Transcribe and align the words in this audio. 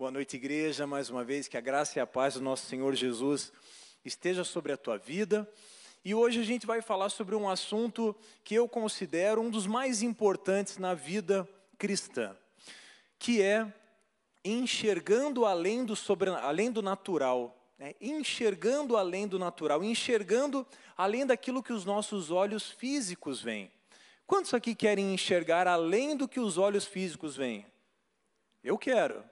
Boa 0.00 0.10
noite, 0.10 0.36
igreja. 0.36 0.86
Mais 0.86 1.10
uma 1.10 1.22
vez, 1.22 1.46
que 1.46 1.58
a 1.58 1.60
graça 1.60 1.98
e 1.98 2.00
a 2.00 2.06
paz 2.06 2.32
do 2.32 2.40
nosso 2.40 2.64
Senhor 2.64 2.94
Jesus 2.94 3.52
esteja 4.02 4.44
sobre 4.44 4.72
a 4.72 4.76
tua 4.78 4.96
vida. 4.96 5.46
E 6.02 6.14
hoje 6.14 6.40
a 6.40 6.42
gente 6.42 6.66
vai 6.66 6.80
falar 6.80 7.10
sobre 7.10 7.34
um 7.34 7.46
assunto 7.46 8.16
que 8.42 8.54
eu 8.54 8.66
considero 8.66 9.42
um 9.42 9.50
dos 9.50 9.66
mais 9.66 10.00
importantes 10.00 10.78
na 10.78 10.94
vida 10.94 11.46
cristã, 11.76 12.34
que 13.18 13.42
é 13.42 13.70
enxergando 14.42 15.44
além 15.44 15.84
do, 15.84 15.94
sobre, 15.94 16.30
além 16.30 16.72
do 16.72 16.80
natural. 16.80 17.54
Né? 17.78 17.94
Enxergando 18.00 18.96
além 18.96 19.28
do 19.28 19.38
natural, 19.38 19.84
enxergando 19.84 20.66
além 20.96 21.26
daquilo 21.26 21.62
que 21.62 21.74
os 21.74 21.84
nossos 21.84 22.30
olhos 22.30 22.70
físicos 22.70 23.42
veem. 23.42 23.70
Quantos 24.26 24.54
aqui 24.54 24.74
querem 24.74 25.12
enxergar 25.12 25.68
além 25.68 26.16
do 26.16 26.26
que 26.26 26.40
os 26.40 26.56
olhos 26.56 26.86
físicos 26.86 27.36
veem? 27.36 27.66
Eu 28.64 28.78
quero. 28.78 29.22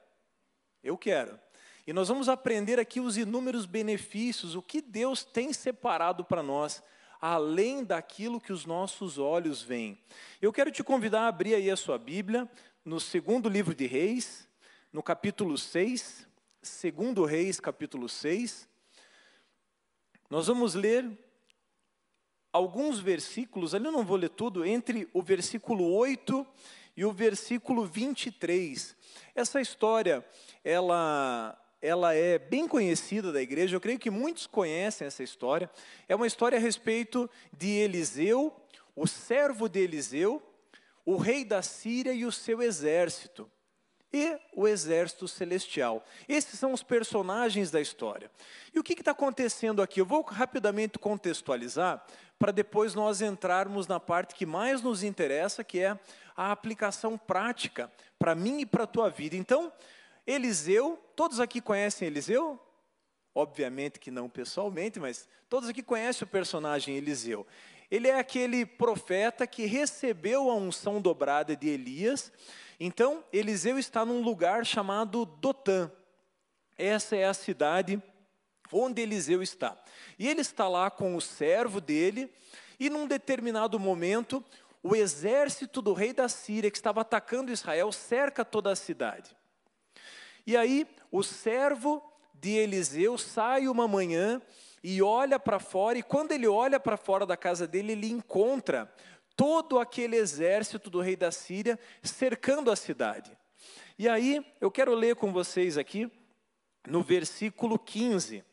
Eu 0.82 0.96
quero. 0.96 1.38
E 1.86 1.92
nós 1.92 2.08
vamos 2.08 2.28
aprender 2.28 2.78
aqui 2.78 3.00
os 3.00 3.16
inúmeros 3.16 3.64
benefícios, 3.64 4.54
o 4.54 4.62
que 4.62 4.80
Deus 4.80 5.24
tem 5.24 5.52
separado 5.52 6.24
para 6.24 6.42
nós, 6.42 6.82
além 7.20 7.82
daquilo 7.82 8.40
que 8.40 8.52
os 8.52 8.66
nossos 8.66 9.18
olhos 9.18 9.62
veem. 9.62 9.98
Eu 10.40 10.52
quero 10.52 10.70
te 10.70 10.84
convidar 10.84 11.22
a 11.22 11.28
abrir 11.28 11.54
aí 11.54 11.70
a 11.70 11.76
sua 11.76 11.98
Bíblia, 11.98 12.48
no 12.84 13.00
segundo 13.00 13.48
livro 13.48 13.74
de 13.74 13.86
Reis, 13.86 14.48
no 14.92 15.02
capítulo 15.02 15.56
6, 15.58 16.26
segundo 16.62 17.24
Reis, 17.24 17.58
capítulo 17.58 18.08
6. 18.08 18.68
Nós 20.30 20.46
vamos 20.46 20.74
ler 20.74 21.10
alguns 22.52 22.98
versículos, 22.98 23.74
ali 23.74 23.86
eu 23.86 23.92
não 23.92 24.04
vou 24.04 24.16
ler 24.16 24.30
tudo, 24.30 24.64
entre 24.64 25.08
o 25.12 25.22
versículo 25.22 25.90
8 25.90 26.46
e 26.98 27.04
o 27.04 27.12
versículo 27.12 27.84
23. 27.84 28.96
Essa 29.32 29.60
história, 29.60 30.26
ela, 30.64 31.56
ela 31.80 32.12
é 32.12 32.40
bem 32.40 32.66
conhecida 32.66 33.30
da 33.30 33.40
igreja, 33.40 33.76
eu 33.76 33.80
creio 33.80 34.00
que 34.00 34.10
muitos 34.10 34.48
conhecem 34.48 35.06
essa 35.06 35.22
história. 35.22 35.70
É 36.08 36.16
uma 36.16 36.26
história 36.26 36.58
a 36.58 36.60
respeito 36.60 37.30
de 37.56 37.68
Eliseu, 37.68 38.52
o 38.96 39.06
servo 39.06 39.68
de 39.68 39.78
Eliseu, 39.78 40.42
o 41.06 41.16
rei 41.16 41.44
da 41.44 41.62
Síria 41.62 42.12
e 42.12 42.24
o 42.24 42.32
seu 42.32 42.60
exército 42.60 43.48
e 44.12 44.38
o 44.54 44.66
exército 44.66 45.28
celestial. 45.28 46.04
Esses 46.28 46.58
são 46.58 46.72
os 46.72 46.82
personagens 46.82 47.70
da 47.70 47.80
história. 47.80 48.30
E 48.74 48.78
o 48.78 48.82
que 48.82 48.94
está 48.94 49.10
acontecendo 49.10 49.82
aqui? 49.82 50.00
Eu 50.00 50.06
vou 50.06 50.22
rapidamente 50.22 50.98
contextualizar 50.98 52.04
para 52.38 52.52
depois 52.52 52.94
nós 52.94 53.20
entrarmos 53.20 53.86
na 53.86 53.98
parte 53.98 54.34
que 54.34 54.46
mais 54.46 54.80
nos 54.80 55.02
interessa, 55.02 55.64
que 55.64 55.80
é 55.80 55.98
a 56.36 56.52
aplicação 56.52 57.18
prática 57.18 57.90
para 58.18 58.34
mim 58.34 58.60
e 58.60 58.66
para 58.66 58.84
a 58.84 58.86
tua 58.86 59.10
vida. 59.10 59.36
Então, 59.36 59.72
Eliseu, 60.26 61.02
todos 61.16 61.40
aqui 61.40 61.60
conhecem 61.60 62.06
Eliseu? 62.06 62.58
Obviamente 63.34 63.98
que 63.98 64.10
não 64.10 64.28
pessoalmente, 64.28 64.98
mas 64.98 65.28
todos 65.48 65.68
aqui 65.68 65.82
conhecem 65.82 66.24
o 66.26 66.30
personagem 66.30 66.96
Eliseu. 66.96 67.46
Ele 67.90 68.08
é 68.08 68.18
aquele 68.18 68.66
profeta 68.66 69.46
que 69.46 69.66
recebeu 69.66 70.50
a 70.50 70.54
unção 70.54 71.00
dobrada 71.00 71.56
de 71.56 71.68
Elias. 71.68 72.30
Então, 72.78 73.24
Eliseu 73.32 73.78
está 73.78 74.04
num 74.04 74.22
lugar 74.22 74.66
chamado 74.66 75.24
Dotã. 75.24 75.90
Essa 76.76 77.16
é 77.16 77.24
a 77.24 77.34
cidade 77.34 78.02
onde 78.72 79.02
Eliseu 79.02 79.42
está. 79.42 79.76
E 80.18 80.28
ele 80.28 80.42
está 80.42 80.68
lá 80.68 80.90
com 80.90 81.16
o 81.16 81.20
servo 81.20 81.80
dele, 81.80 82.30
e 82.78 82.90
num 82.90 83.06
determinado 83.06 83.78
momento, 83.78 84.44
o 84.82 84.94
exército 84.94 85.82
do 85.82 85.92
rei 85.92 86.12
da 86.12 86.28
Síria, 86.28 86.70
que 86.70 86.76
estava 86.76 87.00
atacando 87.00 87.50
Israel, 87.50 87.90
cerca 87.90 88.44
toda 88.44 88.70
a 88.70 88.76
cidade. 88.76 89.34
E 90.46 90.56
aí, 90.56 90.86
o 91.10 91.22
servo 91.22 92.02
de 92.34 92.50
Eliseu 92.50 93.18
sai 93.18 93.66
uma 93.66 93.88
manhã 93.88 94.40
e 94.82 95.02
olha 95.02 95.38
para 95.38 95.58
fora, 95.58 95.98
e 95.98 96.02
quando 96.02 96.32
ele 96.32 96.46
olha 96.46 96.78
para 96.78 96.96
fora 96.96 97.26
da 97.26 97.36
casa 97.36 97.66
dele, 97.66 97.92
ele 97.92 98.08
encontra 98.08 98.92
todo 99.36 99.78
aquele 99.78 100.16
exército 100.16 100.90
do 100.90 101.00
rei 101.00 101.16
da 101.16 101.30
Síria 101.30 101.78
cercando 102.02 102.70
a 102.70 102.76
cidade. 102.76 103.30
E 103.98 104.08
aí, 104.08 104.44
eu 104.60 104.70
quero 104.70 104.94
ler 104.94 105.16
com 105.16 105.32
vocês 105.32 105.76
aqui, 105.78 106.10
no 106.86 107.02
versículo 107.02 107.78
15. 107.78 108.44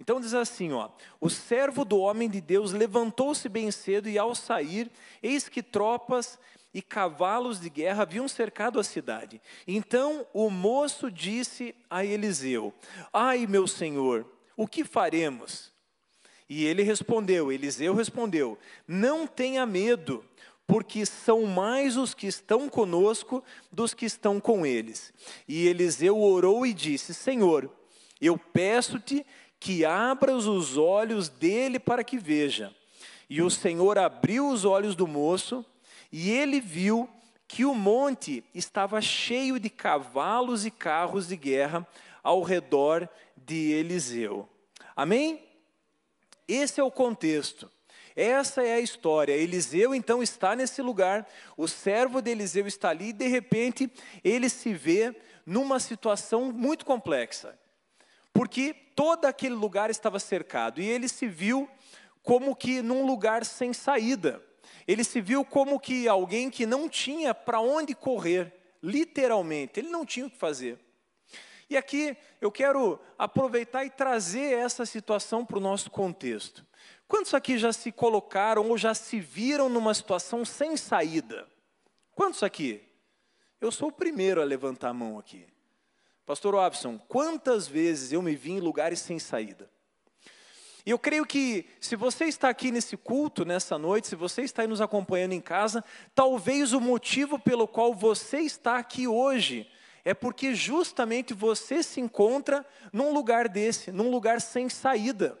Então 0.00 0.20
diz 0.20 0.34
assim, 0.34 0.72
ó: 0.72 0.90
O 1.20 1.30
servo 1.30 1.84
do 1.84 1.98
homem 1.98 2.28
de 2.28 2.40
Deus 2.40 2.72
levantou-se 2.72 3.48
bem 3.48 3.70
cedo 3.70 4.08
e 4.08 4.18
ao 4.18 4.34
sair, 4.34 4.90
eis 5.22 5.48
que 5.48 5.62
tropas 5.62 6.38
e 6.72 6.82
cavalos 6.82 7.60
de 7.60 7.70
guerra 7.70 8.02
haviam 8.02 8.26
cercado 8.26 8.80
a 8.80 8.84
cidade. 8.84 9.40
Então 9.66 10.26
o 10.32 10.50
moço 10.50 11.10
disse 11.10 11.74
a 11.88 12.04
Eliseu: 12.04 12.74
Ai, 13.12 13.46
meu 13.46 13.66
senhor, 13.66 14.26
o 14.56 14.66
que 14.66 14.84
faremos? 14.84 15.73
E 16.54 16.66
ele 16.66 16.84
respondeu, 16.84 17.50
Eliseu 17.50 17.92
respondeu: 17.96 18.56
Não 18.86 19.26
tenha 19.26 19.66
medo, 19.66 20.24
porque 20.68 21.04
são 21.04 21.42
mais 21.46 21.96
os 21.96 22.14
que 22.14 22.28
estão 22.28 22.68
conosco 22.68 23.42
dos 23.72 23.92
que 23.92 24.06
estão 24.06 24.38
com 24.38 24.64
eles. 24.64 25.12
E 25.48 25.66
Eliseu 25.66 26.16
orou 26.16 26.64
e 26.64 26.72
disse: 26.72 27.12
Senhor, 27.12 27.68
eu 28.20 28.38
peço-te 28.38 29.26
que 29.58 29.84
abras 29.84 30.46
os 30.46 30.76
olhos 30.76 31.28
dele 31.28 31.80
para 31.80 32.04
que 32.04 32.16
veja. 32.16 32.72
E 33.28 33.42
o 33.42 33.50
Senhor 33.50 33.98
abriu 33.98 34.48
os 34.48 34.64
olhos 34.64 34.94
do 34.94 35.08
moço, 35.08 35.66
e 36.12 36.30
ele 36.30 36.60
viu 36.60 37.08
que 37.48 37.64
o 37.64 37.74
monte 37.74 38.44
estava 38.54 39.00
cheio 39.00 39.58
de 39.58 39.68
cavalos 39.68 40.64
e 40.64 40.70
carros 40.70 41.26
de 41.26 41.36
guerra 41.36 41.84
ao 42.22 42.42
redor 42.42 43.08
de 43.36 43.72
Eliseu. 43.72 44.48
Amém? 44.94 45.43
Esse 46.46 46.80
é 46.80 46.84
o 46.84 46.90
contexto. 46.90 47.70
Essa 48.16 48.62
é 48.62 48.74
a 48.74 48.80
história. 48.80 49.32
Eliseu 49.32 49.94
então 49.94 50.22
está 50.22 50.54
nesse 50.54 50.80
lugar, 50.80 51.28
o 51.56 51.66
servo 51.66 52.20
de 52.20 52.30
Eliseu 52.30 52.66
está 52.66 52.90
ali 52.90 53.08
e 53.08 53.12
de 53.12 53.26
repente 53.26 53.90
ele 54.22 54.48
se 54.48 54.72
vê 54.72 55.14
numa 55.44 55.80
situação 55.80 56.52
muito 56.52 56.86
complexa 56.86 57.58
porque 58.34 58.74
todo 58.96 59.26
aquele 59.26 59.54
lugar 59.54 59.88
estava 59.88 60.18
cercado 60.18 60.80
e 60.80 60.84
ele 60.84 61.08
se 61.08 61.28
viu 61.28 61.68
como 62.20 62.56
que 62.56 62.82
num 62.82 63.06
lugar 63.06 63.44
sem 63.44 63.72
saída. 63.72 64.42
Ele 64.88 65.04
se 65.04 65.20
viu 65.20 65.44
como 65.44 65.78
que 65.78 66.08
alguém 66.08 66.50
que 66.50 66.66
não 66.66 66.88
tinha 66.88 67.32
para 67.32 67.60
onde 67.60 67.94
correr, 67.94 68.52
literalmente, 68.82 69.78
ele 69.78 69.88
não 69.88 70.04
tinha 70.04 70.26
o 70.26 70.30
que 70.30 70.36
fazer. 70.36 70.78
E 71.74 71.76
aqui 71.76 72.16
eu 72.40 72.52
quero 72.52 73.00
aproveitar 73.18 73.84
e 73.84 73.90
trazer 73.90 74.56
essa 74.56 74.86
situação 74.86 75.44
para 75.44 75.58
o 75.58 75.60
nosso 75.60 75.90
contexto. 75.90 76.64
Quantos 77.08 77.34
aqui 77.34 77.58
já 77.58 77.72
se 77.72 77.90
colocaram 77.90 78.68
ou 78.68 78.78
já 78.78 78.94
se 78.94 79.18
viram 79.18 79.68
numa 79.68 79.92
situação 79.92 80.44
sem 80.44 80.76
saída? 80.76 81.48
Quantos 82.14 82.44
aqui? 82.44 82.80
Eu 83.60 83.72
sou 83.72 83.88
o 83.88 83.92
primeiro 83.92 84.40
a 84.40 84.44
levantar 84.44 84.90
a 84.90 84.94
mão 84.94 85.18
aqui. 85.18 85.48
Pastor 86.24 86.54
Robson, 86.54 86.96
quantas 87.08 87.66
vezes 87.66 88.12
eu 88.12 88.22
me 88.22 88.36
vi 88.36 88.52
em 88.52 88.60
lugares 88.60 89.00
sem 89.00 89.18
saída? 89.18 89.68
E 90.86 90.90
eu 90.90 90.98
creio 90.98 91.26
que 91.26 91.66
se 91.80 91.96
você 91.96 92.26
está 92.26 92.50
aqui 92.50 92.70
nesse 92.70 92.96
culto, 92.96 93.44
nessa 93.44 93.76
noite, 93.76 94.06
se 94.06 94.14
você 94.14 94.42
está 94.42 94.62
aí 94.62 94.68
nos 94.68 94.80
acompanhando 94.80 95.32
em 95.32 95.40
casa, 95.40 95.82
talvez 96.14 96.72
o 96.72 96.80
motivo 96.80 97.36
pelo 97.36 97.66
qual 97.66 97.92
você 97.92 98.38
está 98.38 98.78
aqui 98.78 99.08
hoje 99.08 99.68
é 100.04 100.12
porque 100.12 100.54
justamente 100.54 101.32
você 101.32 101.82
se 101.82 102.00
encontra 102.00 102.64
num 102.92 103.12
lugar 103.12 103.48
desse, 103.48 103.90
num 103.90 104.10
lugar 104.10 104.40
sem 104.40 104.68
saída. 104.68 105.38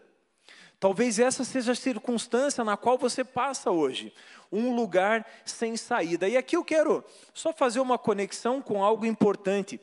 Talvez 0.80 1.18
essa 1.18 1.44
seja 1.44 1.72
a 1.72 1.76
circunstância 1.76 2.64
na 2.64 2.76
qual 2.76 2.98
você 2.98 3.22
passa 3.22 3.70
hoje, 3.70 4.12
um 4.50 4.74
lugar 4.74 5.26
sem 5.44 5.76
saída. 5.76 6.28
E 6.28 6.36
aqui 6.36 6.56
eu 6.56 6.64
quero 6.64 7.04
só 7.32 7.52
fazer 7.52 7.80
uma 7.80 7.98
conexão 7.98 8.60
com 8.60 8.82
algo 8.82 9.06
importante. 9.06 9.80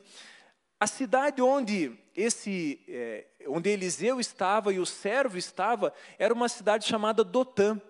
A 0.78 0.86
cidade 0.86 1.40
onde 1.40 1.98
esse, 2.14 2.80
é, 2.88 3.26
onde 3.46 3.70
Eliseu 3.70 4.20
estava 4.20 4.72
e 4.72 4.78
o 4.78 4.86
servo 4.86 5.38
estava, 5.38 5.92
era 6.18 6.34
uma 6.34 6.48
cidade 6.48 6.86
chamada 6.86 7.24
Dotã. 7.24 7.80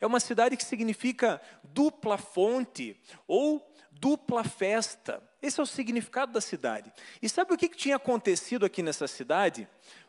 É 0.00 0.06
uma 0.06 0.20
cidade 0.20 0.56
que 0.56 0.64
significa 0.64 1.40
dupla 1.64 2.18
fonte 2.18 2.96
ou 3.26 3.71
dupla 4.02 4.42
festa. 4.42 5.22
Esse 5.40 5.60
é 5.60 5.62
o 5.62 5.66
significado 5.66 6.32
da 6.32 6.40
cidade. 6.40 6.92
E 7.22 7.28
sabe 7.28 7.54
o 7.54 7.56
que 7.56 7.68
tinha 7.68 7.94
acontecido 7.94 8.66
aqui 8.66 8.82
nessa 8.82 9.06
cidade? 9.06 9.68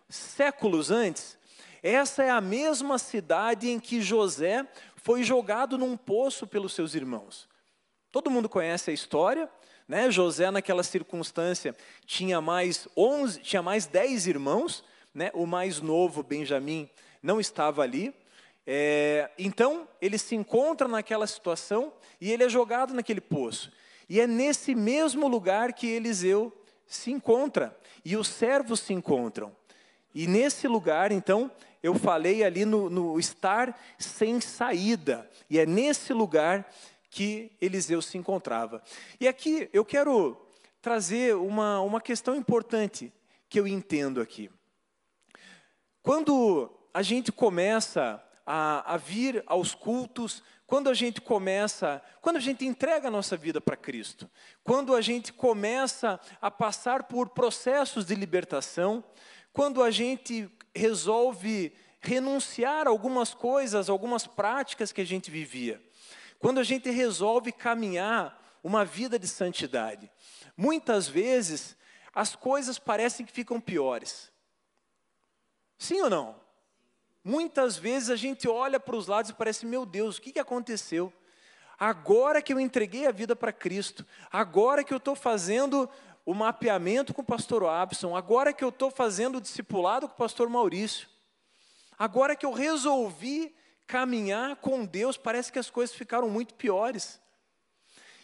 Séculos 0.10 0.90
antes, 0.90 1.38
essa 1.84 2.24
é 2.24 2.32
a 2.32 2.42
mesma 2.42 2.98
cidade 2.98 3.70
em 3.70 3.80
que 3.80 4.02
José 4.02 4.68
foi 4.96 5.22
jogado 5.22 5.78
num 5.78 5.96
poço 5.96 6.48
pelos 6.48 6.74
seus 6.74 6.96
irmãos. 6.96 7.48
Todo 8.12 8.32
mundo 8.32 8.50
conhece 8.50 8.90
a 8.90 8.94
história, 8.94 9.48
né? 9.88 10.10
José, 10.10 10.50
naquela 10.50 10.82
circunstância, 10.82 11.76
tinha 12.04 12.42
mais 12.42 12.88
11, 12.98 13.42
tinha 13.42 13.62
mais 13.62 13.86
10 13.86 14.26
irmãos, 14.26 14.84
né? 15.14 15.30
o 15.36 15.46
mais 15.46 15.82
novo, 15.82 16.24
Benjamim, 16.24 16.90
não 17.22 17.40
estava 17.40 17.84
ali. 17.84 18.14
É, 18.66 19.30
então, 19.38 19.88
ele 20.02 20.18
se 20.18 20.36
encontra 20.36 20.88
naquela 20.88 21.28
situação 21.28 21.94
e 22.20 22.32
ele 22.32 22.44
é 22.44 22.50
jogado 22.50 22.94
naquele 22.94 23.22
poço. 23.22 23.72
E 24.10 24.20
é 24.20 24.28
nesse 24.28 24.76
mesmo 24.76 25.28
lugar 25.28 25.74
que 25.74 25.88
Eliseu 25.88 26.52
se 26.86 27.12
encontra 27.12 27.78
e 28.04 28.16
os 28.16 28.28
servos 28.28 28.80
se 28.80 28.94
encontram. 28.94 29.56
E 30.14 30.28
nesse 30.28 30.68
lugar, 30.68 31.12
então, 31.12 31.52
eu 31.82 31.96
falei 31.96 32.44
ali 32.44 32.66
no, 32.66 32.90
no 32.90 33.20
estar 33.20 33.78
sem 33.98 34.40
saída, 34.40 35.30
e 35.50 35.60
é 35.60 35.66
nesse 35.66 36.14
lugar 36.14 36.72
que 37.10 37.52
Eliseu 37.60 38.02
se 38.02 38.18
encontrava. 38.18 38.82
E 39.20 39.28
aqui 39.28 39.70
eu 39.74 39.84
quero 39.84 40.38
trazer 40.82 41.36
uma, 41.36 41.80
uma 41.82 42.02
questão 42.02 42.36
importante 42.36 43.12
que 43.50 43.60
eu 43.60 43.68
entendo 43.68 44.22
aqui. 44.22 44.50
Quando 46.02 46.72
a 46.94 47.02
gente 47.02 47.32
começa 47.32 48.24
a, 48.46 48.94
a 48.94 48.98
vir 48.98 49.44
aos 49.46 49.74
cultos, 49.74 50.44
quando 50.66 50.90
a 50.90 50.94
gente 50.94 51.22
começa, 51.22 52.02
quando 52.22 52.38
a 52.38 52.40
gente 52.40 52.66
entrega 52.66 53.08
a 53.08 53.12
nossa 53.12 53.36
vida 53.36 53.60
para 53.60 53.76
Cristo, 53.76 54.30
quando 54.64 54.96
a 54.96 55.02
gente 55.02 55.34
começa 55.34 56.20
a 56.42 56.50
passar 56.50 57.04
por 57.04 57.30
processos 57.30 58.06
de 58.06 58.16
libertação, 58.16 59.04
quando 59.52 59.84
a 59.84 59.92
gente 59.92 60.50
resolve 60.76 61.74
renunciar 62.00 62.88
a 62.88 62.90
algumas 62.90 63.34
coisas, 63.34 63.90
algumas 63.90 64.26
práticas 64.26 64.92
que 64.92 65.02
a 65.02 65.06
gente 65.06 65.30
vivia, 65.30 65.82
quando 66.40 66.60
a 66.60 66.64
gente 66.64 66.90
resolve 66.90 67.52
caminhar 67.52 68.42
uma 68.64 68.84
vida 68.84 69.20
de 69.20 69.28
santidade, 69.28 70.12
muitas 70.58 71.08
vezes 71.08 71.78
as 72.14 72.36
coisas 72.36 72.78
parecem 72.80 73.26
que 73.26 73.32
ficam 73.32 73.60
piores. 73.60 74.32
Sim 75.78 76.02
ou 76.02 76.10
não? 76.10 76.43
Muitas 77.24 77.78
vezes 77.78 78.10
a 78.10 78.16
gente 78.18 78.50
olha 78.50 78.80
para 78.80 78.96
os 78.96 79.08
lados 79.08 79.32
e 79.32 79.34
parece, 79.34 79.66
meu 79.66 79.86
Deus, 79.86 80.18
o 80.18 80.22
que, 80.22 80.34
que 80.34 80.40
aconteceu? 80.40 81.12
Agora 81.80 82.42
que 82.42 82.54
eu 82.54 82.60
entreguei 82.60 83.08
a 83.08 83.12
vida 83.12 83.36
para 83.36 83.54
Cristo, 83.54 84.06
agora 84.32 84.84
que 84.84 84.94
eu 84.94 84.98
estou 84.98 85.16
fazendo 85.16 85.90
o 86.26 86.34
mapeamento 86.34 87.14
com 87.14 87.22
o 87.22 87.26
pastor 87.26 87.66
Abson, 87.66 88.16
agora 88.16 88.52
que 88.52 88.64
eu 88.64 88.70
estou 88.70 88.92
fazendo 88.92 89.38
o 89.38 89.42
discipulado 89.42 90.08
com 90.08 90.14
o 90.14 90.18
pastor 90.18 90.50
Maurício, 90.50 91.08
agora 91.98 92.36
que 92.36 92.46
eu 92.46 92.52
resolvi 92.52 93.56
caminhar 93.88 94.58
com 94.58 94.86
Deus, 94.86 95.18
parece 95.18 95.52
que 95.52 95.60
as 95.60 95.70
coisas 95.70 95.96
ficaram 95.96 96.30
muito 96.30 96.54
piores. 96.54 97.22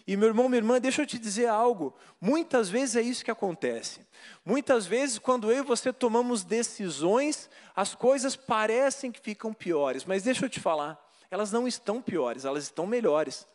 E 0.09 0.17
meu 0.17 0.29
irmão, 0.29 0.50
minha 0.50 0.57
irmã, 0.57 0.81
deixa 0.81 1.03
eu 1.03 1.06
te 1.06 1.19
dizer 1.19 1.45
algo. 1.45 1.94
Muitas 2.19 2.67
vezes 2.67 2.95
é 2.95 3.01
isso 3.03 3.23
que 3.23 3.29
acontece. 3.29 4.01
Muitas 4.44 4.88
vezes, 4.88 5.19
quando 5.19 5.51
eu 5.51 5.59
e 5.59 5.61
você 5.61 5.94
tomamos 5.94 6.44
decisões, 6.44 7.47
as 7.75 7.94
coisas 7.94 8.35
parecem 8.35 9.11
que 9.11 9.19
ficam 9.19 9.53
piores. 9.53 10.06
Mas 10.06 10.23
deixa 10.23 10.44
eu 10.44 10.50
te 10.50 10.59
falar, 10.59 11.00
elas 11.29 11.51
não 11.51 11.67
estão 11.67 12.01
piores, 12.01 12.44
elas 12.44 12.63
estão 12.63 12.88
melhores. 12.88 13.47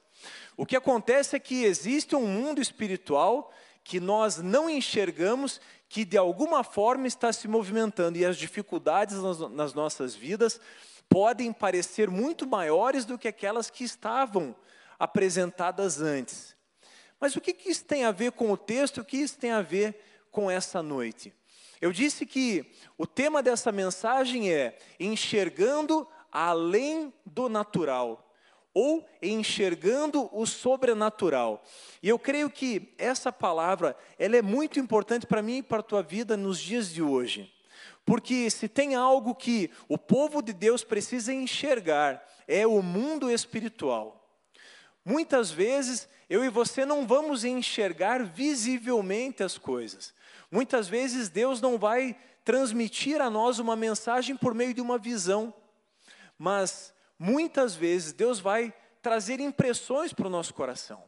O 0.57 0.65
que 0.65 0.77
acontece 0.77 1.35
é 1.35 1.41
que 1.41 1.65
existe 1.65 2.15
um 2.15 2.25
mundo 2.25 2.61
espiritual 2.61 3.53
que 3.83 3.99
nós 3.99 4.39
não 4.39 4.71
enxergamos, 4.71 5.61
que 5.89 6.05
de 6.05 6.17
alguma 6.17 6.63
forma 6.63 7.09
está 7.09 7.33
se 7.33 7.49
movimentando, 7.49 8.17
e 8.17 8.25
as 8.25 8.37
dificuldades 8.37 9.17
nas, 9.51 9.75
nossas 9.75 10.15
vidas 10.15 10.61
podem 11.09 11.53
parecer 11.53 12.09
muito 12.09 12.47
maiores 12.47 13.05
do 13.05 13.19
que 13.19 13.27
aquelas 13.27 13.71
que 13.71 13.83
estavam 13.83 14.55
apresentadas 14.99 16.01
antes. 16.01 16.55
Mas 17.21 17.37
o 17.37 17.41
que, 17.41 17.53
que 17.53 17.71
isso 17.71 17.85
tem 17.85 18.05
a 18.05 18.11
ver 18.11 18.33
com 18.33 18.51
o 18.51 18.57
texto? 18.57 19.01
O 19.01 19.05
que 19.05 19.17
isso 19.17 19.39
tem 19.39 19.51
a 19.51 19.63
ver 19.63 19.99
com 20.31 20.51
essa 20.51 20.83
noite? 20.83 21.33
Eu 21.81 21.93
disse 21.93 22.25
que 22.27 22.73
o 22.97 23.07
tema 23.07 23.43
dessa 23.43 23.71
mensagem 23.71 24.53
é 24.53 24.79
enxergando 24.99 26.07
além 26.31 27.13
do 27.25 27.49
natural 27.49 28.25
ou 28.75 29.09
enxergando 29.23 30.29
o 30.33 30.45
sobrenatural. 30.45 31.63
E 32.03 32.09
eu 32.09 32.19
creio 32.19 32.51
que 32.51 32.93
essa 32.99 33.33
palavra, 33.33 33.97
ela 34.19 34.37
é 34.37 34.43
muito 34.43 34.81
importante 34.81 35.27
para 35.27 35.43
mim 35.43 35.59
e 35.59 35.63
para 35.63 35.79
a 35.79 35.83
tua 35.83 36.03
vida 36.03 36.37
nos 36.37 36.59
dias 36.59 36.93
de 36.93 37.01
hoje. 37.01 37.53
Porque 38.05 38.51
se 38.51 38.69
tem 38.69 38.95
algo 38.97 39.35
que 39.35 39.71
o 39.89 39.97
povo 39.97 40.43
de 40.43 40.53
Deus 40.53 40.83
precisa 40.83 41.33
enxergar, 41.33 42.23
é 42.49 42.67
o 42.67 42.83
mundo 42.83 43.31
espiritual. 43.31 44.24
Muitas 45.05 45.51
vezes 45.51 46.09
eu 46.31 46.45
e 46.45 46.49
você 46.49 46.87
não 46.87 47.07
vamos 47.07 47.45
enxergar 47.45 48.25
visivelmente 48.25 49.43
as 49.43 49.59
coisas. 49.59 50.15
Muitas 50.51 50.89
vezes 50.89 51.29
Deus 51.29 51.61
não 51.61 51.79
vai 51.79 52.17
transmitir 52.45 53.21
a 53.21 53.29
nós 53.29 53.59
uma 53.59 53.77
mensagem 53.77 54.37
por 54.37 54.55
meio 54.55 54.73
de 54.73 54.81
uma 54.81 54.99
visão. 54.99 55.53
Mas 56.39 56.95
muitas 57.19 57.75
vezes 57.75 58.13
Deus 58.13 58.41
vai 58.41 58.73
trazer 59.03 59.41
impressões 59.41 60.13
para 60.13 60.27
o 60.27 60.31
nosso 60.31 60.55
coração. 60.55 61.05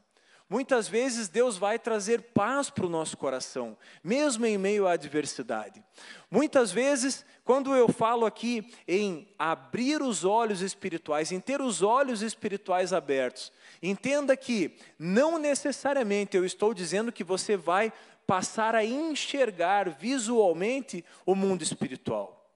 Muitas 0.48 0.86
vezes 0.86 1.28
Deus 1.28 1.56
vai 1.56 1.76
trazer 1.76 2.22
paz 2.22 2.70
para 2.70 2.86
o 2.86 2.88
nosso 2.88 3.16
coração, 3.16 3.76
mesmo 4.02 4.46
em 4.46 4.56
meio 4.56 4.86
à 4.86 4.92
adversidade. 4.92 5.82
Muitas 6.30 6.70
vezes, 6.70 7.26
quando 7.44 7.74
eu 7.74 7.88
falo 7.88 8.24
aqui 8.24 8.72
em 8.86 9.28
abrir 9.36 10.00
os 10.00 10.24
olhos 10.24 10.60
espirituais, 10.60 11.32
em 11.32 11.40
ter 11.40 11.60
os 11.60 11.82
olhos 11.82 12.22
espirituais 12.22 12.92
abertos, 12.92 13.52
entenda 13.82 14.36
que 14.36 14.76
não 14.96 15.36
necessariamente 15.36 16.36
eu 16.36 16.44
estou 16.44 16.72
dizendo 16.72 17.10
que 17.10 17.24
você 17.24 17.56
vai 17.56 17.92
passar 18.24 18.76
a 18.76 18.84
enxergar 18.84 19.90
visualmente 19.90 21.04
o 21.24 21.34
mundo 21.34 21.62
espiritual. 21.62 22.48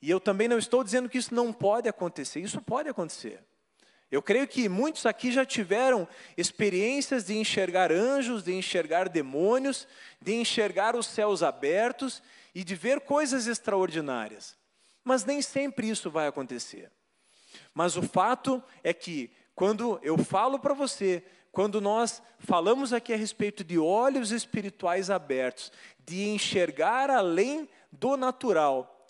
E 0.00 0.08
eu 0.08 0.20
também 0.20 0.46
não 0.46 0.58
estou 0.58 0.84
dizendo 0.84 1.08
que 1.08 1.18
isso 1.18 1.34
não 1.34 1.52
pode 1.52 1.88
acontecer, 1.88 2.38
isso 2.38 2.60
pode 2.60 2.88
acontecer. 2.88 3.42
Eu 4.10 4.22
creio 4.22 4.46
que 4.46 4.68
muitos 4.68 5.04
aqui 5.04 5.32
já 5.32 5.44
tiveram 5.44 6.06
experiências 6.36 7.24
de 7.24 7.36
enxergar 7.36 7.90
anjos, 7.90 8.44
de 8.44 8.54
enxergar 8.54 9.08
demônios, 9.08 9.86
de 10.20 10.34
enxergar 10.34 10.94
os 10.94 11.06
céus 11.06 11.42
abertos 11.42 12.22
e 12.54 12.62
de 12.62 12.74
ver 12.76 13.00
coisas 13.00 13.46
extraordinárias. 13.46 14.56
Mas 15.02 15.24
nem 15.24 15.42
sempre 15.42 15.88
isso 15.88 16.10
vai 16.10 16.28
acontecer. 16.28 16.90
Mas 17.74 17.96
o 17.96 18.02
fato 18.02 18.62
é 18.82 18.92
que, 18.92 19.30
quando 19.54 19.98
eu 20.02 20.16
falo 20.16 20.58
para 20.58 20.72
você, 20.72 21.24
quando 21.50 21.80
nós 21.80 22.22
falamos 22.38 22.92
aqui 22.92 23.12
a 23.12 23.16
respeito 23.16 23.64
de 23.64 23.78
olhos 23.78 24.30
espirituais 24.30 25.10
abertos, 25.10 25.72
de 26.04 26.28
enxergar 26.28 27.10
além 27.10 27.68
do 27.90 28.16
natural, 28.16 29.08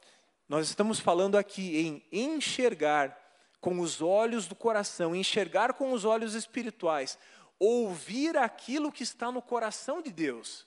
nós 0.49 0.69
estamos 0.69 0.99
falando 1.01 1.37
aqui 1.37 1.77
em 1.77 2.05
enxergar 2.11 3.26
com 3.67 3.81
os 3.81 4.01
olhos 4.01 4.47
do 4.47 4.55
coração, 4.55 5.13
enxergar 5.13 5.73
com 5.73 5.91
os 5.91 6.05
olhos 6.05 6.37
espirituais, 6.37 7.19
ouvir 7.59 8.37
aquilo 8.37 8.93
que 8.93 9.03
está 9.03 9.33
no 9.33 9.43
coração 9.43 10.01
de 10.01 10.13
Deus. 10.13 10.65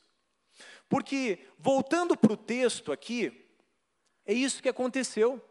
Porque, 0.90 1.48
voltando 1.58 2.18
para 2.18 2.34
o 2.34 2.36
texto 2.36 2.92
aqui, 2.92 3.50
é 4.26 4.34
isso 4.34 4.62
que 4.62 4.68
aconteceu. 4.68 5.42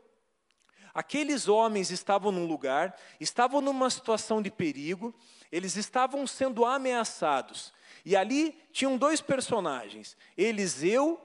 Aqueles 0.92 1.48
homens 1.48 1.90
estavam 1.90 2.30
num 2.30 2.44
lugar, 2.44 2.94
estavam 3.18 3.62
numa 3.62 3.88
situação 3.88 4.42
de 4.42 4.50
perigo, 4.50 5.14
eles 5.50 5.74
estavam 5.74 6.26
sendo 6.26 6.66
ameaçados. 6.66 7.72
E 8.04 8.14
ali 8.14 8.60
tinham 8.72 8.98
dois 8.98 9.22
personagens, 9.22 10.18
Eliseu 10.36 11.18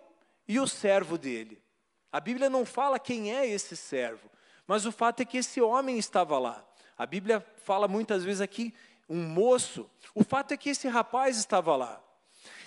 e 0.47 0.57
o 0.57 0.69
servo 0.69 1.17
dele. 1.17 1.61
A 2.09 2.21
Bíblia 2.21 2.49
não 2.49 2.65
fala 2.65 2.97
quem 2.97 3.35
é 3.35 3.45
esse 3.45 3.75
servo, 3.75 4.31
mas 4.67 4.85
o 4.85 4.91
fato 4.91 5.21
é 5.21 5.25
que 5.25 5.37
esse 5.37 5.61
homem 5.61 5.97
estava 5.97 6.39
lá. 6.39 6.65
A 6.97 7.05
Bíblia 7.05 7.45
fala 7.63 7.87
muitas 7.87 8.23
vezes 8.23 8.41
aqui 8.41 8.73
um 9.09 9.21
moço. 9.21 9.89
O 10.15 10.23
fato 10.23 10.53
é 10.53 10.57
que 10.57 10.69
esse 10.69 10.87
rapaz 10.87 11.37
estava 11.37 11.75
lá. 11.75 12.01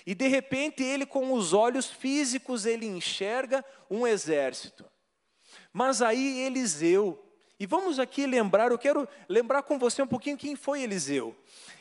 E 0.05 0.15
de 0.15 0.27
repente 0.27 0.83
ele 0.83 1.05
com 1.05 1.33
os 1.33 1.53
olhos 1.53 1.87
físicos 1.87 2.65
ele 2.65 2.85
enxerga 2.85 3.63
um 3.89 4.05
exército. 4.05 4.85
Mas 5.73 6.01
aí 6.01 6.39
Eliseu, 6.39 7.23
e 7.59 7.65
vamos 7.65 7.99
aqui 7.99 8.25
lembrar, 8.25 8.71
eu 8.71 8.77
quero 8.77 9.07
lembrar 9.27 9.63
com 9.63 9.77
você 9.77 10.01
um 10.01 10.07
pouquinho 10.07 10.37
quem 10.37 10.55
foi 10.55 10.81
Eliseu. 10.81 11.35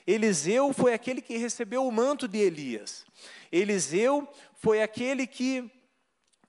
Eliseu 0.06 0.72
foi 0.72 0.92
aquele 0.92 1.20
que 1.20 1.36
recebeu 1.36 1.86
o 1.86 1.92
manto 1.92 2.26
de 2.26 2.38
Elias. 2.38 3.04
Eliseu 3.50 4.26
foi 4.54 4.82
aquele 4.82 5.26
que 5.26 5.70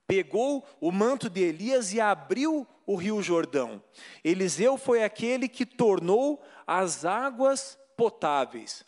pegou 0.07 0.65
o 0.79 0.91
manto 0.91 1.29
de 1.29 1.41
Elias 1.41 1.93
e 1.93 1.99
abriu 1.99 2.65
o 2.85 2.95
rio 2.95 3.21
Jordão. 3.21 3.83
Eliseu 4.23 4.77
foi 4.77 5.03
aquele 5.03 5.49
que 5.49 5.65
tornou 5.65 6.41
as 6.65 7.03
águas 7.03 7.77
potáveis. 7.97 8.85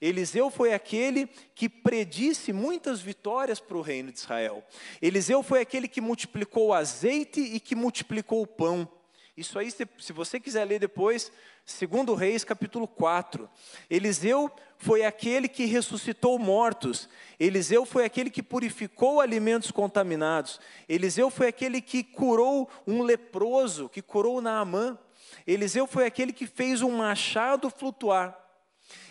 Eliseu 0.00 0.50
foi 0.50 0.72
aquele 0.72 1.26
que 1.54 1.68
predisse 1.68 2.52
muitas 2.52 3.00
vitórias 3.00 3.58
para 3.60 3.76
o 3.76 3.82
reino 3.82 4.12
de 4.12 4.18
Israel. 4.18 4.64
Eliseu 5.00 5.42
foi 5.42 5.60
aquele 5.60 5.88
que 5.88 6.00
multiplicou 6.00 6.68
o 6.68 6.74
azeite 6.74 7.40
e 7.40 7.58
que 7.58 7.74
multiplicou 7.74 8.42
o 8.42 8.46
pão. 8.46 8.88
Isso 9.36 9.58
aí, 9.58 9.70
se 9.70 10.12
você 10.12 10.40
quiser 10.40 10.64
ler 10.64 10.80
depois, 10.80 11.30
segundo 11.72 12.14
Reis, 12.14 12.44
capítulo 12.44 12.88
4. 12.88 13.48
Eliseu 13.90 14.50
foi 14.78 15.04
aquele 15.04 15.48
que 15.48 15.66
ressuscitou 15.66 16.38
mortos. 16.38 17.08
Eliseu 17.38 17.84
foi 17.84 18.04
aquele 18.04 18.30
que 18.30 18.42
purificou 18.42 19.20
alimentos 19.20 19.70
contaminados. 19.70 20.60
Eliseu 20.88 21.30
foi 21.30 21.48
aquele 21.48 21.80
que 21.80 22.02
curou 22.02 22.68
um 22.86 23.02
leproso, 23.02 23.88
que 23.88 24.00
curou 24.00 24.40
Naamã. 24.40 24.98
Eliseu 25.46 25.86
foi 25.86 26.06
aquele 26.06 26.32
que 26.32 26.46
fez 26.46 26.80
um 26.80 26.96
machado 26.96 27.70
flutuar. 27.70 28.36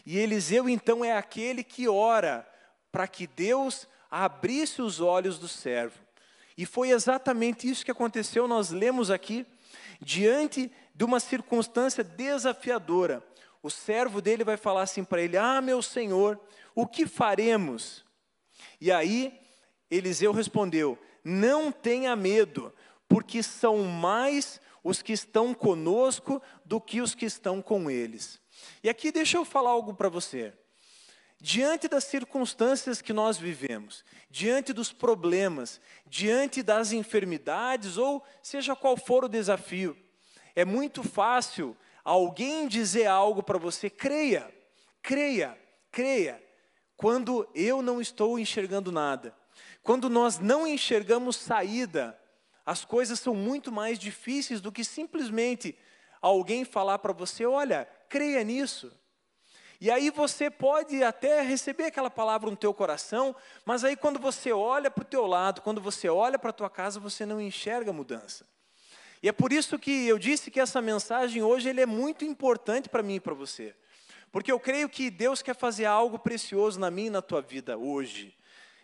E 0.06 0.18
Eliseu 0.18 0.68
então 0.68 1.06
é 1.06 1.16
aquele 1.16 1.64
que 1.64 1.88
ora 1.88 2.48
para 2.92 3.08
que 3.08 3.28
Deus 3.28 3.88
abrisse 4.10 4.82
os 4.82 5.00
olhos 5.00 5.38
do 5.38 5.48
servo. 5.48 6.00
E 6.58 6.66
foi 6.66 6.90
exatamente 6.90 7.70
isso 7.70 7.86
que 7.86 7.92
aconteceu, 7.92 8.48
nós 8.48 8.72
lemos 8.72 9.12
aqui, 9.12 9.46
diante 10.02 10.72
de 10.98 11.06
uma 11.06 11.20
circunstância 11.20 12.04
desafiadora. 12.04 13.24
O 13.62 13.70
servo 13.70 14.20
dele 14.20 14.44
vai 14.44 14.58
falar 14.58 14.82
assim 14.82 15.04
para 15.04 15.22
ele: 15.22 15.38
Ah, 15.38 15.62
meu 15.62 15.82
senhor, 15.82 16.40
o 16.74 16.88
que 16.88 17.06
faremos? 17.06 18.04
E 18.82 18.92
aí 18.92 19.40
Eliseu 19.92 20.32
respondeu: 20.32 20.98
Não 21.24 21.72
tenha 21.72 22.16
medo, 22.16 22.74
porque 23.08 23.44
são 23.44 23.84
mais 23.84 24.60
os 24.84 25.04
que 25.04 25.14
estão 25.14 25.54
conosco 25.54 26.42
do 26.66 26.82
que 26.82 27.00
os 27.00 27.14
que 27.14 27.26
estão 27.26 27.62
com 27.62 27.92
eles. 27.92 28.42
E 28.84 28.90
aqui 28.90 29.12
deixa 29.12 29.38
eu 29.38 29.46
falar 29.46 29.70
algo 29.70 29.94
para 29.94 30.10
você. 30.10 30.52
Diante 31.40 31.88
das 31.88 32.06
circunstâncias 32.06 33.04
que 33.04 33.14
nós 33.14 33.38
vivemos, 33.38 34.04
diante 34.32 34.74
dos 34.74 34.92
problemas, 34.92 35.80
diante 36.08 36.64
das 36.64 36.92
enfermidades, 36.92 37.98
ou 37.98 38.26
seja 38.42 38.76
qual 38.76 38.98
for 38.98 39.26
o 39.26 39.30
desafio, 39.30 39.96
é 40.58 40.66
muito 40.66 41.04
fácil 41.04 41.78
alguém 42.04 42.68
dizer 42.68 43.06
algo 43.06 43.44
para 43.44 43.60
você, 43.60 43.92
creia, 43.92 44.52
creia, 45.04 45.56
creia, 45.92 46.44
quando 46.96 47.48
eu 47.54 47.84
não 47.84 48.02
estou 48.02 48.40
enxergando 48.40 48.92
nada. 48.92 49.38
Quando 49.84 50.10
nós 50.10 50.40
não 50.40 50.66
enxergamos 50.66 51.36
saída, 51.36 52.20
as 52.66 52.84
coisas 52.84 53.20
são 53.20 53.36
muito 53.36 53.72
mais 53.72 54.00
difíceis 54.00 54.60
do 54.60 54.72
que 54.72 54.84
simplesmente 54.84 55.78
alguém 56.20 56.66
falar 56.66 56.98
para 56.98 57.14
você: 57.14 57.46
olha, 57.46 57.88
creia 58.10 58.44
nisso. 58.44 58.92
E 59.80 59.92
aí 59.92 60.10
você 60.10 60.50
pode 60.50 61.04
até 61.04 61.44
receber 61.44 61.84
aquela 61.84 62.10
palavra 62.10 62.50
no 62.50 62.58
teu 62.58 62.74
coração, 62.74 63.36
mas 63.64 63.84
aí 63.84 63.96
quando 63.96 64.18
você 64.18 64.52
olha 64.52 64.90
para 64.90 65.04
o 65.04 65.06
teu 65.06 65.28
lado, 65.28 65.62
quando 65.62 65.80
você 65.80 66.10
olha 66.10 66.40
para 66.40 66.50
a 66.50 66.54
tua 66.54 66.70
casa, 66.70 67.00
você 67.00 67.28
não 67.28 67.40
enxerga 67.40 67.94
mudança. 67.94 68.57
E 69.22 69.30
é 69.30 69.32
por 69.32 69.52
isso 69.52 69.80
que 69.80 70.08
eu 70.08 70.20
disse 70.20 70.52
que 70.52 70.60
essa 70.60 70.82
mensagem 70.82 71.42
hoje 71.42 71.70
é 71.70 71.86
muito 71.86 72.24
importante 72.24 72.88
para 72.88 73.04
mim 73.04 73.16
e 73.16 73.20
para 73.20 73.34
você. 73.34 73.76
Porque 74.32 74.52
eu 74.52 74.60
creio 74.60 74.90
que 74.90 75.10
Deus 75.10 75.42
quer 75.42 75.56
fazer 75.56 75.86
algo 75.86 76.20
precioso 76.20 76.80
na 76.80 76.92
minha 76.92 77.08
e 77.08 77.12
na 77.12 77.22
tua 77.22 77.42
vida 77.42 77.78
hoje. 77.78 78.36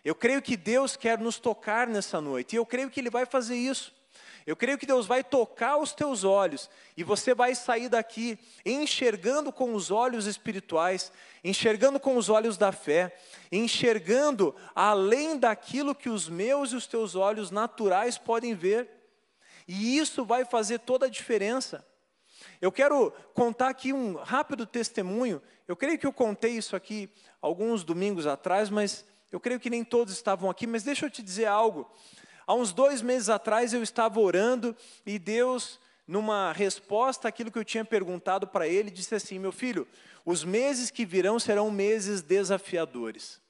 Eu 0.04 0.14
creio 0.14 0.42
que 0.42 0.56
Deus 0.56 0.96
quer 0.96 1.18
nos 1.18 1.38
tocar 1.38 1.86
nessa 1.86 2.20
noite, 2.20 2.54
e 2.54 2.56
eu 2.56 2.66
creio 2.66 2.90
que 2.90 3.00
Ele 3.00 3.10
vai 3.10 3.24
fazer 3.24 3.56
isso. 3.56 3.94
Eu 4.46 4.54
creio 4.54 4.76
que 4.76 4.84
Deus 4.84 5.06
vai 5.06 5.24
tocar 5.24 5.78
os 5.78 5.92
teus 5.92 6.22
olhos 6.22 6.68
e 6.96 7.02
você 7.02 7.34
vai 7.34 7.54
sair 7.54 7.88
daqui 7.88 8.38
enxergando 8.64 9.50
com 9.50 9.72
os 9.72 9.90
olhos 9.90 10.26
espirituais, 10.26 11.10
enxergando 11.42 11.98
com 11.98 12.14
os 12.16 12.28
olhos 12.28 12.58
da 12.58 12.70
fé, 12.70 13.16
enxergando 13.50 14.54
além 14.74 15.38
daquilo 15.38 15.94
que 15.94 16.10
os 16.10 16.28
meus 16.28 16.72
e 16.72 16.76
os 16.76 16.86
teus 16.86 17.14
olhos 17.14 17.50
naturais 17.50 18.18
podem 18.18 18.54
ver. 18.54 18.86
E 19.66 19.98
isso 19.98 20.24
vai 20.24 20.44
fazer 20.44 20.80
toda 20.80 21.06
a 21.06 21.10
diferença. 21.10 21.86
Eu 22.60 22.70
quero 22.70 23.12
contar 23.32 23.68
aqui 23.68 23.92
um 23.92 24.16
rápido 24.16 24.66
testemunho. 24.66 25.40
Eu 25.66 25.76
creio 25.76 25.98
que 25.98 26.06
eu 26.06 26.12
contei 26.12 26.52
isso 26.52 26.76
aqui 26.76 27.10
alguns 27.40 27.84
domingos 27.84 28.26
atrás, 28.26 28.68
mas 28.70 29.04
eu 29.32 29.40
creio 29.40 29.60
que 29.60 29.70
nem 29.70 29.84
todos 29.84 30.12
estavam 30.12 30.50
aqui. 30.50 30.66
Mas 30.66 30.82
deixa 30.82 31.06
eu 31.06 31.10
te 31.10 31.22
dizer 31.22 31.46
algo. 31.46 31.90
Há 32.46 32.54
uns 32.54 32.72
dois 32.72 33.00
meses 33.00 33.28
atrás 33.28 33.72
eu 33.72 33.82
estava 33.82 34.20
orando 34.20 34.76
e 35.06 35.18
Deus, 35.18 35.80
numa 36.06 36.52
resposta 36.52 37.28
àquilo 37.28 37.50
que 37.50 37.58
eu 37.58 37.64
tinha 37.64 37.84
perguntado 37.84 38.46
para 38.46 38.68
ele, 38.68 38.90
disse 38.90 39.14
assim: 39.14 39.38
Meu 39.38 39.52
filho, 39.52 39.88
os 40.24 40.44
meses 40.44 40.90
que 40.90 41.06
virão 41.06 41.38
serão 41.38 41.70
meses 41.70 42.20
desafiadores. 42.22 43.40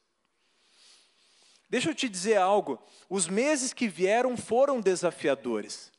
Deixa 1.68 1.90
eu 1.90 1.94
te 1.94 2.09
dizer 2.09 2.37
algo: 2.37 2.80
os 3.09 3.26
meses 3.26 3.73
que 3.73 3.88
vieram 3.88 4.37
foram 4.37 4.80
desafiadores. 4.80 5.94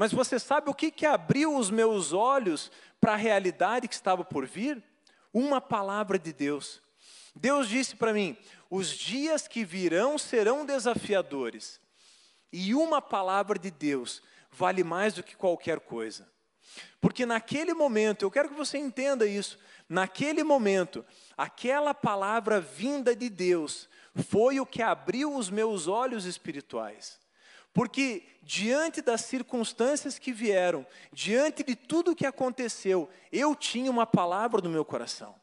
Mas 0.00 0.12
você 0.12 0.38
sabe 0.38 0.70
o 0.70 0.74
que, 0.74 0.90
que 0.90 1.04
abriu 1.04 1.54
os 1.54 1.70
meus 1.70 2.14
olhos 2.14 2.72
para 2.98 3.12
a 3.12 3.16
realidade 3.16 3.86
que 3.86 3.92
estava 3.92 4.24
por 4.24 4.46
vir? 4.46 4.82
Uma 5.30 5.60
palavra 5.60 6.18
de 6.18 6.32
Deus. 6.32 6.80
Deus 7.36 7.68
disse 7.68 7.94
para 7.94 8.14
mim: 8.14 8.34
os 8.70 8.88
dias 8.88 9.46
que 9.46 9.62
virão 9.62 10.16
serão 10.16 10.64
desafiadores, 10.64 11.78
e 12.50 12.74
uma 12.74 13.02
palavra 13.02 13.58
de 13.58 13.70
Deus 13.70 14.22
vale 14.50 14.82
mais 14.82 15.12
do 15.12 15.22
que 15.22 15.36
qualquer 15.36 15.80
coisa. 15.80 16.26
Porque 16.98 17.26
naquele 17.26 17.74
momento, 17.74 18.22
eu 18.22 18.30
quero 18.30 18.48
que 18.48 18.54
você 18.54 18.78
entenda 18.78 19.26
isso, 19.26 19.58
naquele 19.86 20.42
momento, 20.42 21.04
aquela 21.36 21.92
palavra 21.92 22.58
vinda 22.58 23.14
de 23.14 23.28
Deus 23.28 23.86
foi 24.30 24.60
o 24.60 24.64
que 24.64 24.80
abriu 24.80 25.36
os 25.36 25.50
meus 25.50 25.86
olhos 25.86 26.24
espirituais. 26.24 27.20
Porque 27.72 28.22
diante 28.42 29.00
das 29.00 29.22
circunstâncias 29.22 30.18
que 30.18 30.32
vieram, 30.32 30.84
diante 31.12 31.62
de 31.62 31.76
tudo 31.76 32.12
o 32.12 32.16
que 32.16 32.26
aconteceu, 32.26 33.08
eu 33.30 33.54
tinha 33.54 33.90
uma 33.90 34.06
palavra 34.06 34.60
no 34.60 34.70
meu 34.70 34.84
coração. 34.84 35.34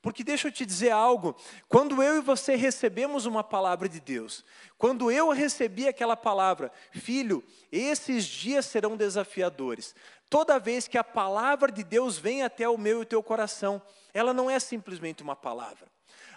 Porque 0.00 0.24
deixa 0.24 0.48
eu 0.48 0.52
te 0.52 0.66
dizer 0.66 0.90
algo, 0.90 1.36
quando 1.68 2.02
eu 2.02 2.18
e 2.18 2.20
você 2.20 2.56
recebemos 2.56 3.24
uma 3.24 3.44
palavra 3.44 3.88
de 3.88 4.00
Deus, 4.00 4.44
quando 4.76 5.12
eu 5.12 5.30
recebi 5.30 5.86
aquela 5.86 6.16
palavra, 6.16 6.72
filho, 6.90 7.42
esses 7.70 8.24
dias 8.24 8.66
serão 8.66 8.96
desafiadores. 8.96 9.94
Toda 10.28 10.58
vez 10.58 10.88
que 10.88 10.98
a 10.98 11.04
palavra 11.04 11.70
de 11.70 11.84
Deus 11.84 12.18
vem 12.18 12.42
até 12.42 12.68
o 12.68 12.76
meu 12.76 12.98
e 12.98 13.02
o 13.02 13.06
teu 13.06 13.22
coração, 13.22 13.80
ela 14.12 14.34
não 14.34 14.50
é 14.50 14.58
simplesmente 14.58 15.22
uma 15.22 15.36
palavra. 15.36 15.86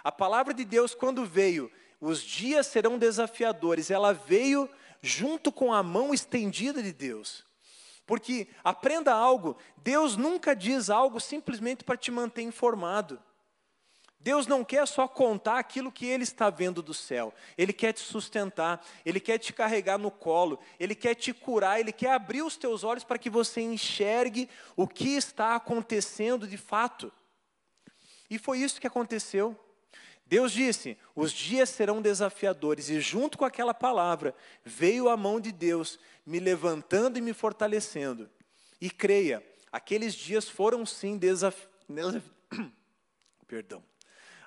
A 0.04 0.12
palavra 0.12 0.54
de 0.54 0.64
Deus, 0.64 0.94
quando 0.94 1.26
veio, 1.26 1.72
os 2.00 2.22
dias 2.22 2.68
serão 2.68 3.00
desafiadores, 3.00 3.90
ela 3.90 4.14
veio 4.14 4.70
junto 5.02 5.52
com 5.52 5.74
a 5.74 5.82
mão 5.82 6.14
estendida 6.14 6.82
de 6.82 6.92
Deus. 6.92 7.46
Porque 8.06 8.48
aprenda 8.64 9.14
algo, 9.14 9.58
Deus 9.78 10.16
nunca 10.16 10.56
diz 10.56 10.90
algo 10.90 11.20
simplesmente 11.20 11.84
para 11.84 11.98
te 11.98 12.12
manter 12.12 12.44
informado. 12.44 13.20
Deus 14.20 14.48
não 14.48 14.64
quer 14.64 14.88
só 14.88 15.08
contar 15.08 15.60
aquilo 15.60 15.92
que 15.92 16.08
Ele 16.08 16.24
está 16.24 16.50
vendo 16.50 16.82
do 16.82 16.96
céu, 16.96 17.32
Ele 17.56 17.72
quer 17.72 17.94
te 17.94 18.00
sustentar, 18.00 18.84
Ele 19.06 19.20
quer 19.20 19.38
te 19.38 19.54
carregar 19.54 20.00
no 20.00 20.10
colo, 20.10 20.60
Ele 20.80 20.96
quer 20.96 21.14
te 21.14 21.32
curar, 21.32 21.80
Ele 21.80 21.92
quer 21.92 22.12
abrir 22.12 22.42
os 22.42 22.58
teus 22.58 22.84
olhos 22.84 23.04
para 23.04 23.20
que 23.20 23.30
você 23.30 23.62
enxergue 23.62 24.50
o 24.76 24.88
que 24.88 25.10
está 25.16 25.56
acontecendo 25.56 26.48
de 26.48 26.58
fato. 26.58 27.14
E 28.28 28.40
foi 28.40 28.60
isso 28.60 28.82
que 28.82 28.88
aconteceu. 28.88 29.56
Deus 30.26 30.52
disse: 30.52 30.98
os 31.16 31.32
dias 31.32 31.70
serão 31.70 32.02
desafiadores, 32.02 32.90
e 32.90 33.00
junto 33.00 33.38
com 33.38 33.46
aquela 33.46 33.74
palavra 33.74 34.36
veio 34.64 35.08
a 35.10 35.16
mão 35.16 35.40
de 35.40 35.52
Deus 35.52 36.00
me 36.26 36.40
levantando 36.40 37.18
e 37.18 37.22
me 37.22 37.34
fortalecendo. 37.34 38.30
E 38.82 38.90
creia, 38.90 39.46
aqueles 39.72 40.16
dias 40.16 40.50
foram 40.50 40.86
sim 40.86 41.18
desafiadores. 41.18 42.24
Perdão. 43.48 43.84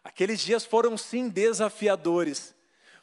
Aqueles 0.03 0.41
dias 0.41 0.65
foram 0.65 0.97
sim 0.97 1.29
desafiadores. 1.29 2.55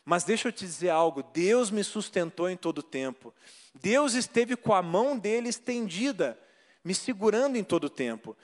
Mas 0.04 0.24
deixa 0.24 0.50
eu 0.50 0.52
te 0.52 0.66
dizer 0.66 0.90
algo: 0.90 1.24
Deus 1.24 1.72
me 1.72 1.84
sustentou 1.84 2.50
em 2.50 2.58
todo 2.58 2.80
o 2.80 2.84
tempo. 2.84 3.34
Deus 3.74 4.14
esteve 4.14 4.56
com 4.56 4.74
a 4.74 4.82
mão 4.82 5.18
dele 5.18 5.50
estendida, 5.50 6.40
me 6.84 6.94
segurando 6.94 7.58
em 7.58 7.64
todo 7.64 7.86
o 7.86 7.90
tempo. 7.90 8.36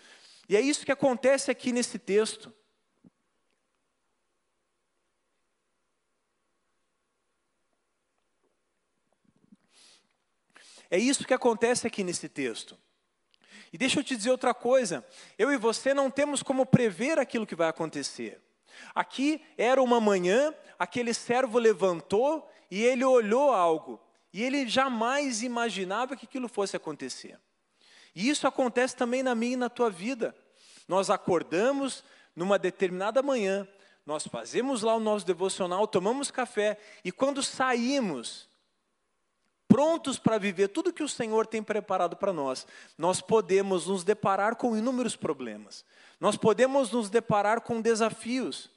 E 0.48 0.56
é 0.56 0.62
isso 0.62 0.86
que 0.86 0.92
acontece 0.92 1.52
aqui 1.52 1.72
nesse 1.72 2.00
texto. 2.00 2.54
É 10.92 11.00
isso 11.00 11.26
que 11.26 11.34
acontece 11.34 11.88
aqui 11.88 12.04
nesse 12.04 12.28
texto. 12.28 12.78
E 13.72 13.78
deixa 13.78 14.00
eu 14.00 14.04
te 14.04 14.16
dizer 14.16 14.30
outra 14.30 14.54
coisa: 14.54 15.06
eu 15.40 15.52
e 15.52 15.58
você 15.58 15.94
não 15.94 16.12
temos 16.12 16.44
como 16.44 16.66
prever 16.66 17.18
aquilo 17.18 17.48
que 17.48 17.56
vai 17.56 17.70
acontecer. 17.70 18.42
Aqui 18.94 19.42
era 19.58 19.82
uma 19.82 20.02
manhã, 20.02 20.54
aquele 20.78 21.14
servo 21.14 21.58
levantou 21.58 22.50
e 22.70 22.84
ele 22.84 23.06
olhou 23.06 23.52
algo, 23.52 24.02
e 24.34 24.44
ele 24.44 24.68
jamais 24.68 25.42
imaginava 25.42 26.16
que 26.16 26.26
aquilo 26.26 26.50
fosse 26.50 26.76
acontecer. 26.76 27.40
E 28.14 28.30
isso 28.30 28.46
acontece 28.46 28.96
também 28.96 29.24
na 29.24 29.34
minha 29.34 29.54
e 29.54 29.58
na 29.58 29.70
tua 29.70 29.90
vida. 29.90 30.36
Nós 30.88 31.10
acordamos 31.10 32.04
numa 32.36 32.60
determinada 32.60 33.22
manhã, 33.22 33.68
nós 34.06 34.28
fazemos 34.28 34.82
lá 34.82 34.96
o 34.96 35.00
nosso 35.00 35.26
devocional, 35.26 35.88
tomamos 35.88 36.32
café, 36.32 36.78
e 37.04 37.12
quando 37.12 37.42
saímos, 37.44 38.50
prontos 39.72 40.20
para 40.20 40.38
viver 40.38 40.68
tudo 40.68 40.92
que 40.92 41.02
o 41.02 41.08
Senhor 41.08 41.48
tem 41.48 41.64
preparado 41.64 42.18
para 42.18 42.34
nós, 42.34 42.68
nós 42.98 43.22
podemos 43.22 43.88
nos 43.88 44.04
deparar 44.04 44.58
com 44.58 44.76
inúmeros 44.76 45.16
problemas, 45.16 45.86
nós 46.20 46.36
podemos 46.36 46.92
nos 46.92 47.10
deparar 47.10 47.62
com 47.62 47.80
desafios. 47.80 48.70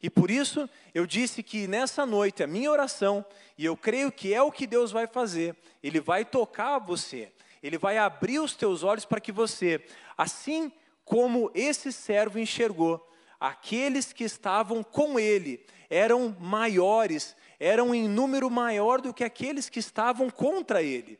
E 0.00 0.08
por 0.08 0.30
isso 0.30 0.70
eu 0.94 1.04
disse 1.04 1.42
que 1.42 1.66
nessa 1.66 2.06
noite 2.06 2.44
a 2.44 2.46
minha 2.46 2.70
oração, 2.70 3.24
e 3.58 3.64
eu 3.64 3.76
creio 3.76 4.12
que 4.12 4.32
é 4.32 4.40
o 4.40 4.52
que 4.52 4.68
Deus 4.68 4.92
vai 4.92 5.08
fazer, 5.08 5.56
Ele 5.82 5.98
vai 5.98 6.24
tocar 6.24 6.78
você, 6.78 7.32
Ele 7.60 7.76
vai 7.76 7.98
abrir 7.98 8.38
os 8.38 8.54
teus 8.54 8.84
olhos 8.84 9.04
para 9.04 9.20
que 9.20 9.32
você, 9.32 9.84
assim 10.16 10.70
como 11.04 11.50
esse 11.54 11.92
servo 11.92 12.38
enxergou, 12.38 13.04
aqueles 13.40 14.12
que 14.12 14.22
estavam 14.22 14.82
com 14.84 15.18
ele 15.18 15.66
eram 15.90 16.34
maiores, 16.40 17.36
eram 17.64 17.94
em 17.94 18.06
número 18.06 18.50
maior 18.50 19.00
do 19.00 19.14
que 19.14 19.24
aqueles 19.24 19.70
que 19.70 19.78
estavam 19.78 20.28
contra 20.28 20.82
ele. 20.82 21.18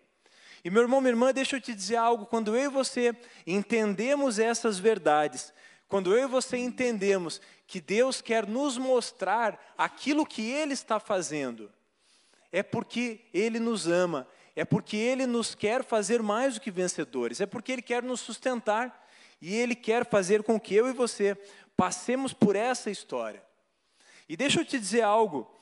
E 0.62 0.68
meu 0.68 0.82
irmão, 0.82 1.00
minha 1.00 1.12
irmã, 1.12 1.32
deixa 1.32 1.56
eu 1.56 1.60
te 1.60 1.74
dizer 1.74 1.96
algo: 1.96 2.26
quando 2.26 2.54
eu 2.54 2.64
e 2.64 2.68
você 2.68 3.16
entendemos 3.46 4.38
essas 4.38 4.78
verdades, 4.78 5.54
quando 5.88 6.14
eu 6.14 6.24
e 6.24 6.26
você 6.26 6.58
entendemos 6.58 7.40
que 7.66 7.80
Deus 7.80 8.20
quer 8.20 8.46
nos 8.46 8.76
mostrar 8.76 9.58
aquilo 9.76 10.26
que 10.26 10.50
Ele 10.50 10.74
está 10.74 11.00
fazendo, 11.00 11.72
é 12.52 12.62
porque 12.62 13.22
Ele 13.32 13.58
nos 13.58 13.88
ama, 13.88 14.28
é 14.54 14.66
porque 14.66 14.98
Ele 14.98 15.26
nos 15.26 15.54
quer 15.54 15.82
fazer 15.82 16.22
mais 16.22 16.54
do 16.54 16.60
que 16.60 16.70
vencedores, 16.70 17.40
é 17.40 17.46
porque 17.46 17.72
Ele 17.72 17.82
quer 17.82 18.02
nos 18.02 18.20
sustentar 18.20 19.08
e 19.40 19.54
Ele 19.54 19.74
quer 19.74 20.04
fazer 20.04 20.42
com 20.42 20.60
que 20.60 20.74
eu 20.74 20.88
e 20.88 20.92
você 20.92 21.38
passemos 21.74 22.34
por 22.34 22.54
essa 22.54 22.90
história. 22.90 23.42
E 24.28 24.36
deixa 24.36 24.60
eu 24.60 24.64
te 24.64 24.78
dizer 24.78 25.02
algo, 25.02 25.53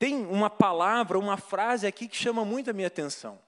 tem 0.00 0.24
uma 0.24 0.48
palavra, 0.48 1.18
uma 1.18 1.36
frase 1.36 1.86
aqui 1.86 2.08
que 2.08 2.16
chama 2.16 2.42
muito 2.42 2.70
a 2.70 2.72
minha 2.72 2.86
atenção. 2.86 3.38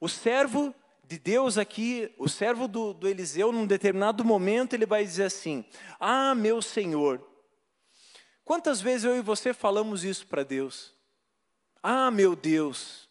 O 0.00 0.08
servo 0.08 0.74
de 1.04 1.18
Deus 1.18 1.58
aqui, 1.58 2.10
o 2.16 2.26
servo 2.26 2.66
do, 2.66 2.94
do 2.94 3.06
Eliseu, 3.06 3.52
num 3.52 3.66
determinado 3.66 4.24
momento, 4.24 4.72
ele 4.72 4.86
vai 4.86 5.04
dizer 5.04 5.24
assim: 5.24 5.62
Ah, 6.00 6.34
meu 6.34 6.62
Senhor. 6.62 7.22
Quantas 8.46 8.80
vezes 8.80 9.04
eu 9.04 9.14
e 9.14 9.20
você 9.20 9.52
falamos 9.52 10.04
isso 10.04 10.26
para 10.26 10.42
Deus? 10.42 10.94
Ah, 11.82 12.10
meu 12.10 12.34
Deus. 12.34 13.06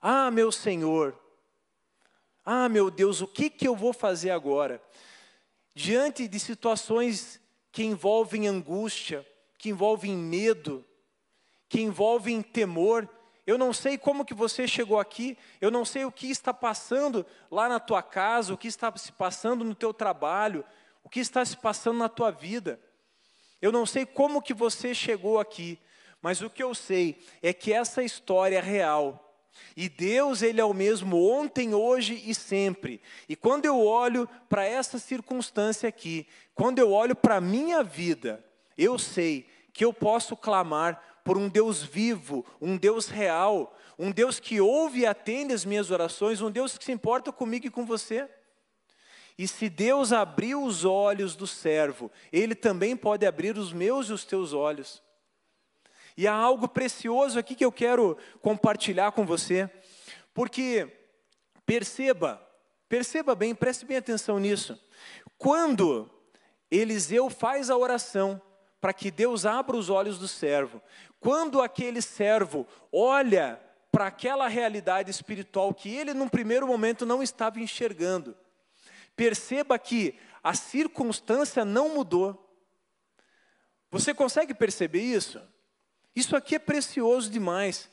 Ah, 0.00 0.30
meu 0.30 0.50
Senhor. 0.50 1.14
Ah, 2.42 2.70
meu 2.70 2.90
Deus, 2.90 3.20
o 3.20 3.26
que, 3.26 3.50
que 3.50 3.68
eu 3.68 3.76
vou 3.76 3.92
fazer 3.92 4.30
agora? 4.30 4.82
Diante 5.74 6.26
de 6.26 6.40
situações 6.40 7.38
que 7.70 7.82
envolvem 7.82 8.48
angústia, 8.48 9.26
que 9.58 9.68
envolvem 9.68 10.16
medo, 10.16 10.86
que 11.70 11.80
envolvem 11.80 12.42
temor, 12.42 13.08
eu 13.46 13.56
não 13.56 13.72
sei 13.72 13.96
como 13.96 14.24
que 14.24 14.34
você 14.34 14.66
chegou 14.66 14.98
aqui, 14.98 15.38
eu 15.60 15.70
não 15.70 15.84
sei 15.84 16.04
o 16.04 16.10
que 16.10 16.28
está 16.28 16.52
passando 16.52 17.24
lá 17.48 17.68
na 17.68 17.78
tua 17.78 18.02
casa, 18.02 18.52
o 18.52 18.58
que 18.58 18.66
está 18.66 18.92
se 18.96 19.12
passando 19.12 19.64
no 19.64 19.74
teu 19.74 19.94
trabalho, 19.94 20.64
o 21.04 21.08
que 21.08 21.20
está 21.20 21.44
se 21.44 21.56
passando 21.56 21.98
na 21.98 22.08
tua 22.08 22.32
vida. 22.32 22.80
Eu 23.62 23.70
não 23.70 23.86
sei 23.86 24.04
como 24.04 24.42
que 24.42 24.52
você 24.52 24.92
chegou 24.92 25.38
aqui, 25.38 25.78
mas 26.20 26.42
o 26.42 26.50
que 26.50 26.60
eu 26.62 26.74
sei 26.74 27.24
é 27.40 27.52
que 27.52 27.72
essa 27.72 28.02
história 28.02 28.58
é 28.58 28.60
real. 28.60 29.32
E 29.76 29.88
Deus, 29.88 30.42
Ele 30.42 30.60
é 30.60 30.64
o 30.64 30.74
mesmo 30.74 31.24
ontem, 31.24 31.72
hoje 31.72 32.20
e 32.26 32.34
sempre. 32.34 33.00
E 33.28 33.36
quando 33.36 33.64
eu 33.64 33.80
olho 33.80 34.28
para 34.48 34.64
essa 34.64 34.98
circunstância 34.98 35.88
aqui, 35.88 36.26
quando 36.52 36.80
eu 36.80 36.90
olho 36.90 37.14
para 37.14 37.36
a 37.36 37.40
minha 37.40 37.84
vida, 37.84 38.44
eu 38.76 38.98
sei 38.98 39.48
que 39.72 39.84
eu 39.84 39.92
posso 39.92 40.36
clamar 40.36 41.09
por 41.24 41.36
um 41.36 41.48
Deus 41.48 41.82
vivo, 41.82 42.44
um 42.60 42.76
Deus 42.76 43.08
real, 43.08 43.76
um 43.98 44.10
Deus 44.10 44.40
que 44.40 44.60
ouve 44.60 45.00
e 45.00 45.06
atende 45.06 45.52
as 45.52 45.64
minhas 45.64 45.90
orações, 45.90 46.40
um 46.40 46.50
Deus 46.50 46.78
que 46.78 46.84
se 46.84 46.92
importa 46.92 47.30
comigo 47.30 47.66
e 47.66 47.70
com 47.70 47.84
você. 47.84 48.28
E 49.38 49.48
se 49.48 49.68
Deus 49.68 50.12
abriu 50.12 50.62
os 50.62 50.84
olhos 50.84 51.34
do 51.34 51.46
servo, 51.46 52.10
Ele 52.32 52.54
também 52.54 52.96
pode 52.96 53.26
abrir 53.26 53.56
os 53.56 53.72
meus 53.72 54.08
e 54.08 54.12
os 54.12 54.24
teus 54.24 54.52
olhos. 54.52 55.02
E 56.16 56.26
há 56.26 56.34
algo 56.34 56.68
precioso 56.68 57.38
aqui 57.38 57.54
que 57.54 57.64
eu 57.64 57.72
quero 57.72 58.18
compartilhar 58.42 59.12
com 59.12 59.24
você, 59.24 59.70
porque 60.34 60.90
perceba, 61.64 62.46
perceba 62.88 63.34
bem, 63.34 63.54
preste 63.54 63.86
bem 63.86 63.96
atenção 63.96 64.38
nisso. 64.38 64.78
Quando 65.38 66.10
Eliseu 66.70 67.30
faz 67.30 67.70
a 67.70 67.76
oração 67.76 68.40
para 68.80 68.92
que 68.92 69.10
Deus 69.10 69.44
abra 69.44 69.76
os 69.76 69.90
olhos 69.90 70.18
do 70.18 70.26
servo, 70.26 70.82
quando 71.18 71.60
aquele 71.60 72.00
servo 72.00 72.66
olha 72.90 73.60
para 73.92 74.06
aquela 74.06 74.48
realidade 74.48 75.10
espiritual 75.10 75.74
que 75.74 75.94
ele, 75.94 76.14
num 76.14 76.28
primeiro 76.28 76.66
momento, 76.66 77.04
não 77.04 77.22
estava 77.22 77.60
enxergando, 77.60 78.36
perceba 79.14 79.78
que 79.78 80.18
a 80.42 80.54
circunstância 80.54 81.64
não 81.64 81.90
mudou. 81.90 82.46
Você 83.90 84.14
consegue 84.14 84.54
perceber 84.54 85.02
isso? 85.02 85.42
Isso 86.14 86.36
aqui 86.36 86.54
é 86.54 86.58
precioso 86.58 87.28
demais. 87.28 87.90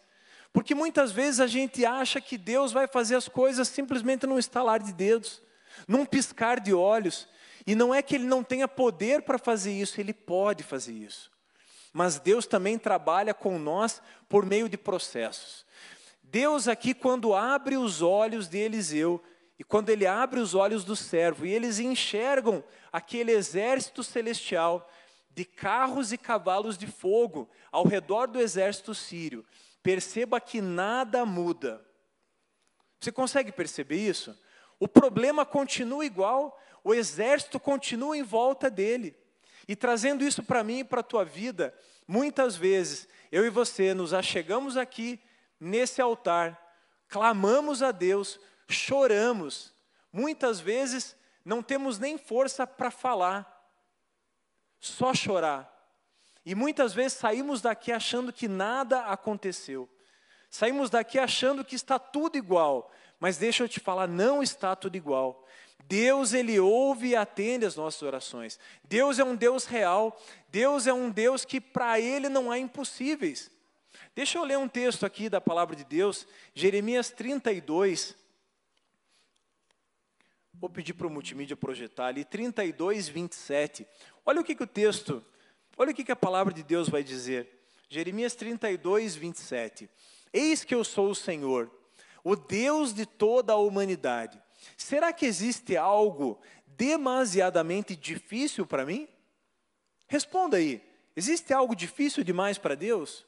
Porque 0.54 0.74
muitas 0.74 1.12
vezes 1.12 1.40
a 1.40 1.48
gente 1.48 1.86
acha 1.86 2.22
que 2.22 2.38
Deus 2.38 2.72
vai 2.72 2.88
fazer 2.88 3.16
as 3.16 3.28
coisas 3.28 3.68
simplesmente 3.68 4.26
num 4.26 4.40
estalar 4.40 4.82
de 4.82 4.94
dedos, 4.94 5.42
num 5.88 6.06
piscar 6.06 6.60
de 6.60 6.74
olhos. 6.74 7.28
E 7.68 7.76
não 7.76 7.94
é 7.94 8.02
que 8.02 8.16
ele 8.16 8.24
não 8.24 8.44
tenha 8.44 8.68
poder 8.68 9.22
para 9.22 9.38
fazer 9.38 9.74
isso, 9.74 10.02
ele 10.02 10.14
pode 10.14 10.64
fazer 10.64 10.94
isso 10.94 11.30
mas 11.98 12.20
Deus 12.20 12.46
também 12.46 12.78
trabalha 12.78 13.34
com 13.34 13.58
nós 13.58 14.04
por 14.30 14.46
meio 14.46 14.70
de 14.70 14.78
processos. 14.78 15.66
Deus 16.22 16.68
aqui, 16.68 16.94
quando 16.94 17.34
abre 17.34 17.76
os 17.76 18.04
olhos 18.04 18.48
de 18.48 18.60
Eliseu, 18.60 19.20
e 19.58 19.64
quando 19.64 19.90
ele 19.90 20.06
abre 20.06 20.40
os 20.40 20.54
olhos 20.54 20.84
do 20.84 20.96
servo, 20.96 21.44
e 21.44 21.52
eles 21.52 21.80
enxergam 21.80 22.64
aquele 22.94 23.32
exército 23.32 24.04
celestial 24.04 24.88
de 25.32 25.44
carros 25.44 26.12
e 26.12 26.20
cavalos 26.20 26.78
de 26.78 26.86
fogo 26.86 27.50
ao 27.72 27.84
redor 27.84 28.28
do 28.28 28.40
exército 28.40 28.94
sírio, 28.94 29.44
perceba 29.82 30.40
que 30.40 30.62
nada 30.62 31.26
muda. 31.26 31.84
Você 33.00 33.12
consegue 33.12 33.52
perceber 33.52 33.98
isso? 33.98 34.38
O 34.80 34.88
problema 34.88 35.44
continua 35.44 36.06
igual, 36.06 36.60
o 36.88 36.94
exército 36.94 37.60
continua 37.60 38.18
em 38.18 38.24
volta 38.24 38.70
dele. 38.70 39.14
E 39.68 39.76
trazendo 39.76 40.24
isso 40.24 40.42
para 40.42 40.64
mim 40.64 40.80
e 40.80 40.84
para 40.86 41.02
a 41.02 41.04
tua 41.04 41.26
vida, 41.26 41.78
muitas 42.08 42.56
vezes 42.56 43.10
eu 43.30 43.46
e 43.46 43.50
você 43.50 43.94
nos 43.94 44.14
achegamos 44.14 44.78
aqui 44.78 45.20
nesse 45.60 46.02
altar, 46.02 46.58
clamamos 47.10 47.84
a 47.84 47.92
Deus, 47.92 48.40
choramos. 48.70 49.74
Muitas 50.14 50.62
vezes 50.62 51.14
não 51.44 51.62
temos 51.62 52.00
nem 52.00 52.18
força 52.18 52.66
para 52.66 52.90
falar, 52.90 53.46
só 54.80 55.14
chorar. 55.14 55.70
E 56.46 56.56
muitas 56.56 56.94
vezes 56.94 57.18
saímos 57.18 57.62
daqui 57.62 57.92
achando 57.92 58.32
que 58.32 58.48
nada 58.48 59.02
aconteceu. 59.08 59.90
Saímos 60.50 60.90
daqui 60.90 61.20
achando 61.20 61.66
que 61.66 61.76
está 61.76 62.00
tudo 62.00 62.38
igual. 62.38 62.90
Mas 63.20 63.38
deixa 63.38 63.62
eu 63.62 63.68
te 63.68 63.82
falar, 63.82 64.08
não 64.08 64.42
está 64.42 64.74
tudo 64.74 64.96
igual. 64.96 65.46
Deus, 65.86 66.34
Ele 66.34 66.60
ouve 66.60 67.10
e 67.10 67.16
atende 67.16 67.66
as 67.66 67.76
nossas 67.76 68.02
orações. 68.02 68.60
Deus 68.84 69.20
é 69.20 69.24
um 69.24 69.36
Deus 69.36 69.66
real. 69.66 70.20
Deus 70.50 70.88
é 70.88 70.94
um 70.94 71.10
Deus 71.10 71.46
que 71.46 71.62
para 71.62 72.00
Ele 72.00 72.30
não 72.30 72.52
há 72.52 72.58
impossíveis. 72.58 73.52
Deixa 74.16 74.38
eu 74.38 74.44
ler 74.44 74.58
um 74.58 74.68
texto 74.68 75.06
aqui 75.06 75.30
da 75.30 75.40
palavra 75.40 75.76
de 75.76 75.84
Deus, 75.84 76.26
Jeremias 76.54 77.12
32. 77.12 78.16
Vou 80.56 80.70
pedir 80.70 80.94
para 80.94 81.06
o 81.06 81.10
multimídia 81.10 81.56
projetar 81.56 82.08
ali, 82.08 82.26
32, 82.26 83.08
27. 83.08 83.88
Olha 84.26 84.42
o 84.42 84.44
que, 84.44 84.56
que 84.56 84.64
o 84.64 84.68
texto, 84.68 85.24
olha 85.78 85.92
o 85.92 85.94
que, 85.94 86.04
que 86.04 86.12
a 86.12 86.16
palavra 86.16 86.52
de 86.52 86.64
Deus 86.64 86.90
vai 86.90 87.04
dizer. 87.04 87.48
Jeremias 87.88 88.34
32, 88.34 89.16
27. 89.16 89.88
Eis 90.34 90.64
que 90.64 90.74
eu 90.74 90.84
sou 90.84 91.12
o 91.12 91.16
Senhor, 91.16 91.72
o 92.24 92.36
Deus 92.36 92.94
de 92.94 93.06
toda 93.06 93.54
a 93.54 93.58
humanidade. 93.58 94.42
Será 94.76 95.14
que 95.14 95.26
existe 95.26 95.78
algo 95.78 96.40
demasiadamente 96.66 97.96
difícil 97.96 98.66
para 98.66 98.86
mim? 98.86 99.08
Responda 100.08 100.58
aí. 100.58 100.82
Existe 101.16 101.54
algo 101.54 101.76
difícil 101.76 102.24
demais 102.24 102.58
para 102.58 102.76
Deus? 102.76 103.26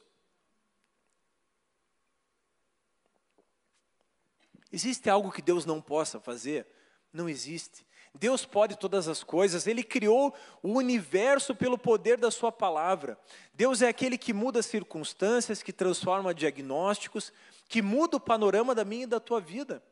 Existe 4.72 5.10
algo 5.10 5.32
que 5.32 5.42
Deus 5.42 5.66
não 5.66 5.80
possa 5.80 6.20
fazer? 6.20 6.66
Não 7.12 7.28
existe. 7.28 7.84
Deus 8.14 8.44
pode 8.44 8.76
todas 8.76 9.06
as 9.06 9.22
coisas, 9.22 9.66
Ele 9.66 9.84
criou 9.84 10.34
o 10.62 10.72
universo 10.72 11.54
pelo 11.54 11.78
poder 11.78 12.16
da 12.16 12.30
Sua 12.30 12.50
palavra. 12.50 13.18
Deus 13.54 13.82
é 13.82 13.88
aquele 13.88 14.18
que 14.18 14.32
muda 14.32 14.62
circunstâncias, 14.62 15.62
que 15.62 15.72
transforma 15.72 16.34
diagnósticos, 16.34 17.32
que 17.68 17.80
muda 17.80 18.16
o 18.16 18.20
panorama 18.20 18.74
da 18.74 18.84
minha 18.84 19.04
e 19.04 19.06
da 19.06 19.20
tua 19.20 19.40
vida. 19.40 19.82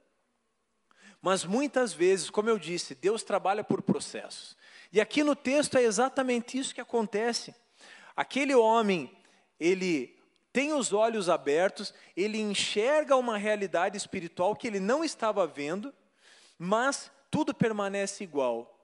Mas 1.21 1.45
muitas 1.45 1.93
vezes, 1.93 2.31
como 2.31 2.49
eu 2.49 2.59
disse, 2.59 2.95
Deus 2.95 3.23
trabalha 3.23 3.65
por 3.65 3.83
processos. 3.83 4.57
E 4.93 5.01
aqui 5.01 5.23
no 5.23 5.35
texto 5.35 5.77
é 5.77 5.83
exatamente 5.83 6.59
isso 6.59 6.75
que 6.75 6.81
acontece. 6.81 7.55
Aquele 8.17 8.55
homem, 8.55 9.11
ele 9.59 10.17
tem 10.53 10.73
os 10.73 10.93
olhos 10.93 11.29
abertos, 11.29 11.93
ele 12.17 12.39
enxerga 12.39 13.17
uma 13.17 13.37
realidade 13.37 13.97
espiritual 13.97 14.57
que 14.57 14.67
ele 14.67 14.81
não 14.81 15.05
estava 15.05 15.47
vendo, 15.47 15.93
mas 16.59 17.11
tudo 17.31 17.55
permanece 17.55 18.25
igual. 18.25 18.75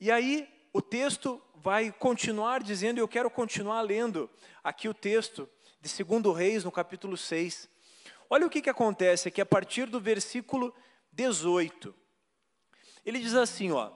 E 0.00 0.10
aí 0.10 0.48
o 0.72 0.82
texto 0.82 1.40
vai 1.54 1.90
continuar 1.92 2.62
dizendo, 2.62 2.98
e 2.98 3.00
eu 3.00 3.08
quero 3.08 3.30
continuar 3.30 3.80
lendo 3.82 4.30
aqui 4.62 4.88
o 4.88 4.94
texto 4.94 5.48
de 5.80 6.04
2 6.04 6.36
Reis, 6.36 6.64
no 6.64 6.72
capítulo 6.72 7.16
6. 7.16 7.68
Olha 8.28 8.46
o 8.46 8.50
que, 8.50 8.60
que 8.60 8.70
acontece 8.70 9.28
aqui 9.28 9.40
a 9.40 9.46
partir 9.46 9.86
do 9.86 10.00
versículo 10.00 10.74
18. 11.12 11.94
Ele 13.04 13.20
diz 13.20 13.34
assim, 13.34 13.70
ó. 13.70 13.90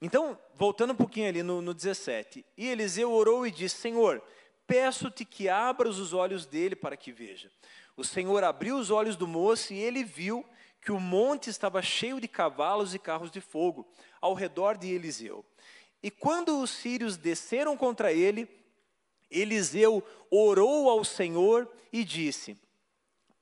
Então, 0.00 0.38
voltando 0.54 0.92
um 0.92 0.96
pouquinho 0.96 1.28
ali 1.28 1.42
no, 1.42 1.60
no 1.60 1.74
17. 1.74 2.44
E 2.56 2.68
Eliseu 2.68 3.12
orou 3.12 3.46
e 3.46 3.50
disse: 3.50 3.76
Senhor, 3.76 4.22
peço-te 4.66 5.24
que 5.24 5.48
abras 5.48 5.98
os 5.98 6.14
olhos 6.14 6.46
dele 6.46 6.76
para 6.76 6.96
que 6.96 7.12
veja. 7.12 7.50
O 7.96 8.04
Senhor 8.04 8.42
abriu 8.44 8.76
os 8.76 8.90
olhos 8.90 9.16
do 9.16 9.26
moço 9.26 9.74
e 9.74 9.78
ele 9.78 10.04
viu 10.04 10.44
que 10.80 10.92
o 10.92 11.00
monte 11.00 11.50
estava 11.50 11.82
cheio 11.82 12.20
de 12.20 12.26
cavalos 12.26 12.94
e 12.94 12.98
carros 12.98 13.30
de 13.30 13.40
fogo 13.40 13.86
ao 14.20 14.32
redor 14.32 14.78
de 14.78 14.88
Eliseu. 14.88 15.44
E 16.02 16.10
quando 16.10 16.62
os 16.62 16.70
sírios 16.70 17.18
desceram 17.18 17.76
contra 17.76 18.12
ele, 18.12 18.48
Eliseu 19.30 20.02
orou 20.30 20.88
ao 20.88 21.04
Senhor 21.04 21.70
e 21.92 22.02
disse: 22.04 22.56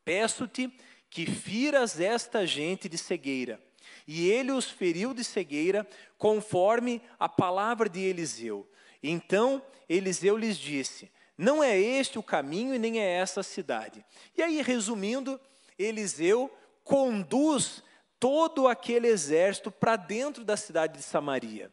Peço-te 0.08 0.72
que 1.10 1.26
firas 1.26 2.00
esta 2.00 2.46
gente 2.46 2.88
de 2.88 2.96
cegueira. 2.96 3.60
E 4.06 4.30
ele 4.30 4.52
os 4.52 4.64
feriu 4.64 5.12
de 5.12 5.22
cegueira, 5.22 5.86
conforme 6.16 7.02
a 7.18 7.28
palavra 7.28 7.90
de 7.90 8.00
Eliseu. 8.00 8.66
Então 9.02 9.62
Eliseu 9.86 10.34
lhes 10.34 10.56
disse: 10.56 11.12
Não 11.36 11.62
é 11.62 11.78
este 11.78 12.18
o 12.18 12.22
caminho 12.22 12.74
e 12.74 12.78
nem 12.78 12.98
é 12.98 13.16
essa 13.16 13.40
a 13.40 13.42
cidade. 13.42 14.02
E 14.34 14.42
aí, 14.42 14.62
resumindo, 14.62 15.38
Eliseu 15.78 16.50
conduz 16.82 17.84
todo 18.18 18.66
aquele 18.66 19.08
exército 19.08 19.70
para 19.70 19.94
dentro 19.94 20.42
da 20.42 20.56
cidade 20.56 20.96
de 20.96 21.02
Samaria. 21.02 21.70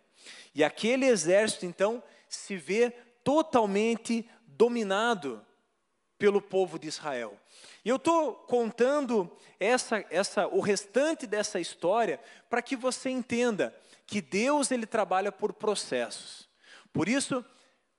E 0.54 0.62
aquele 0.62 1.06
exército, 1.06 1.66
então, 1.66 2.04
se 2.28 2.58
vê 2.58 2.92
totalmente 3.24 4.30
dominado 4.46 5.42
pelo 6.18 6.42
povo 6.42 6.80
de 6.80 6.88
Israel. 6.88 7.38
E 7.84 7.90
eu 7.90 7.98
estou 7.98 8.34
contando 8.34 9.30
essa, 9.60 10.04
essa, 10.10 10.48
o 10.48 10.60
restante 10.60 11.28
dessa 11.28 11.60
história 11.60 12.20
para 12.50 12.62
que 12.62 12.76
você 12.76 13.10
entenda 13.10 13.76
que 14.08 14.22
Deus 14.22 14.72
ele 14.72 14.86
trabalha 14.86 15.32
por 15.32 15.54
processos. 15.54 16.48
Por 16.94 17.10
isso, 17.10 17.44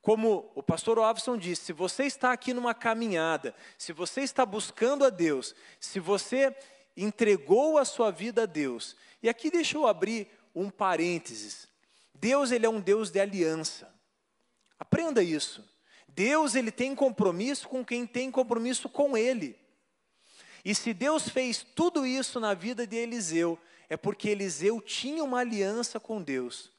como 0.00 0.50
o 0.54 0.62
pastor 0.62 0.98
Ovson 0.98 1.36
disse, 1.36 1.66
se 1.66 1.72
você 1.72 2.04
está 2.04 2.32
aqui 2.32 2.54
numa 2.54 2.74
caminhada, 2.74 3.54
se 3.76 3.92
você 3.92 4.22
está 4.22 4.46
buscando 4.46 5.04
a 5.04 5.10
Deus, 5.10 5.54
se 5.80 5.98
você 5.98 6.56
entregou 6.96 7.76
a 7.76 7.84
sua 7.84 8.10
vida 8.10 8.44
a 8.44 8.46
Deus, 8.46 8.96
e 9.22 9.28
aqui 9.28 9.50
deixa 9.50 9.76
eu 9.76 9.86
abrir 9.86 10.28
um 10.54 10.70
parênteses. 10.70 11.68
Deus 12.14 12.50
ele 12.50 12.64
é 12.64 12.68
um 12.68 12.80
Deus 12.80 13.10
de 13.10 13.20
aliança. 13.20 13.92
Aprenda 14.78 15.22
isso. 15.22 15.62
Deus 16.16 16.54
ele 16.54 16.70
tem 16.70 16.94
compromisso 16.94 17.68
com 17.68 17.84
quem 17.84 18.06
tem 18.06 18.30
compromisso 18.30 18.88
com 18.88 19.18
ele. 19.18 19.54
E 20.64 20.74
se 20.74 20.94
Deus 20.94 21.28
fez 21.28 21.62
tudo 21.62 22.06
isso 22.06 22.40
na 22.40 22.54
vida 22.54 22.86
de 22.86 22.96
Eliseu, 22.96 23.58
é 23.86 23.98
porque 23.98 24.30
Eliseu 24.30 24.80
tinha 24.80 25.22
uma 25.22 25.40
aliança 25.40 26.00
com 26.00 26.22
Deus. 26.22 26.72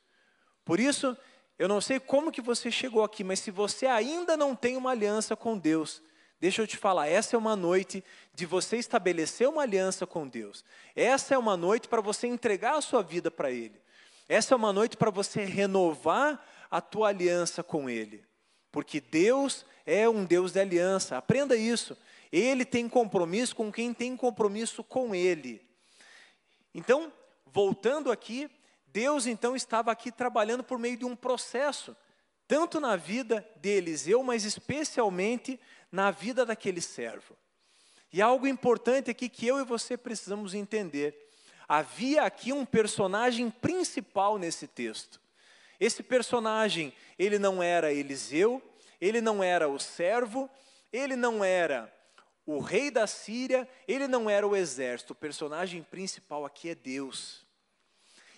Por 0.65 0.79
isso, 0.79 1.15
eu 1.59 1.67
não 1.67 1.79
sei 1.79 1.99
como 1.99 2.31
que 2.31 2.41
você 2.41 2.71
chegou 2.71 3.03
aqui, 3.03 3.23
mas 3.23 3.39
se 3.39 3.51
você 3.51 3.85
ainda 3.85 4.35
não 4.35 4.55
tem 4.55 4.75
uma 4.75 4.89
aliança 4.89 5.35
com 5.35 5.55
Deus, 5.55 6.01
deixa 6.41 6.63
eu 6.63 6.67
te 6.67 6.75
falar, 6.75 7.07
essa 7.07 7.35
é 7.35 7.39
uma 7.39 7.55
noite 7.55 8.03
de 8.33 8.45
você 8.47 8.77
estabelecer 8.77 9.47
uma 9.47 9.61
aliança 9.61 10.07
com 10.07 10.27
Deus. 10.27 10.65
Essa 10.95 11.35
é 11.35 11.37
uma 11.37 11.55
noite 11.55 11.87
para 11.87 12.01
você 12.01 12.25
entregar 12.25 12.75
a 12.75 12.81
sua 12.81 13.03
vida 13.03 13.29
para 13.29 13.51
Ele. 13.51 13.79
Essa 14.27 14.55
é 14.55 14.57
uma 14.57 14.73
noite 14.73 14.97
para 14.97 15.11
você 15.11 15.45
renovar 15.45 16.43
a 16.71 16.81
tua 16.81 17.09
aliança 17.09 17.61
com 17.63 17.87
Ele. 17.87 18.26
Porque 18.71 18.99
Deus 18.99 19.65
é 19.85 20.07
um 20.07 20.25
Deus 20.25 20.51
de 20.51 20.59
aliança. 20.59 21.17
Aprenda 21.17 21.55
isso. 21.55 21.97
Ele 22.31 22.65
tem 22.65 22.89
compromisso 22.89 23.55
com 23.55 23.71
quem 23.71 23.93
tem 23.93 24.15
compromisso 24.17 24.83
com 24.83 25.15
Ele. 25.15 25.61
Então, 26.73 27.11
voltando 27.45 28.11
aqui, 28.11 28.49
Deus 28.87 29.25
então 29.25 29.55
estava 29.55 29.91
aqui 29.91 30.11
trabalhando 30.11 30.63
por 30.63 30.77
meio 30.77 30.97
de 30.97 31.05
um 31.05 31.15
processo, 31.15 31.95
tanto 32.47 32.79
na 32.79 32.95
vida 32.95 33.47
de 33.57 33.69
Eliseu, 33.69 34.23
mas 34.23 34.43
especialmente 34.43 35.59
na 35.91 36.11
vida 36.11 36.45
daquele 36.45 36.81
servo. 36.81 37.35
E 38.11 38.21
algo 38.21 38.47
importante 38.47 39.11
aqui 39.11 39.29
que 39.29 39.45
eu 39.47 39.59
e 39.59 39.65
você 39.65 39.97
precisamos 39.97 40.53
entender 40.53 41.27
havia 41.67 42.23
aqui 42.23 42.53
um 42.53 42.65
personagem 42.65 43.49
principal 43.49 44.37
nesse 44.37 44.67
texto. 44.67 45.19
Esse 45.79 46.01
personagem, 46.01 46.93
ele 47.17 47.39
não 47.39 47.61
era 47.61 47.93
Eliseu, 47.93 48.61
ele 48.99 49.21
não 49.21 49.43
era 49.43 49.67
o 49.67 49.79
servo, 49.79 50.49
ele 50.91 51.15
não 51.15 51.43
era 51.43 51.93
o 52.45 52.59
rei 52.59 52.89
da 52.89 53.05
Síria, 53.05 53.67
ele 53.87 54.07
não 54.07 54.29
era 54.29 54.47
o 54.47 54.55
exército. 54.55 55.13
O 55.13 55.15
personagem 55.15 55.83
principal 55.83 56.45
aqui 56.45 56.69
é 56.69 56.75
Deus. 56.75 57.45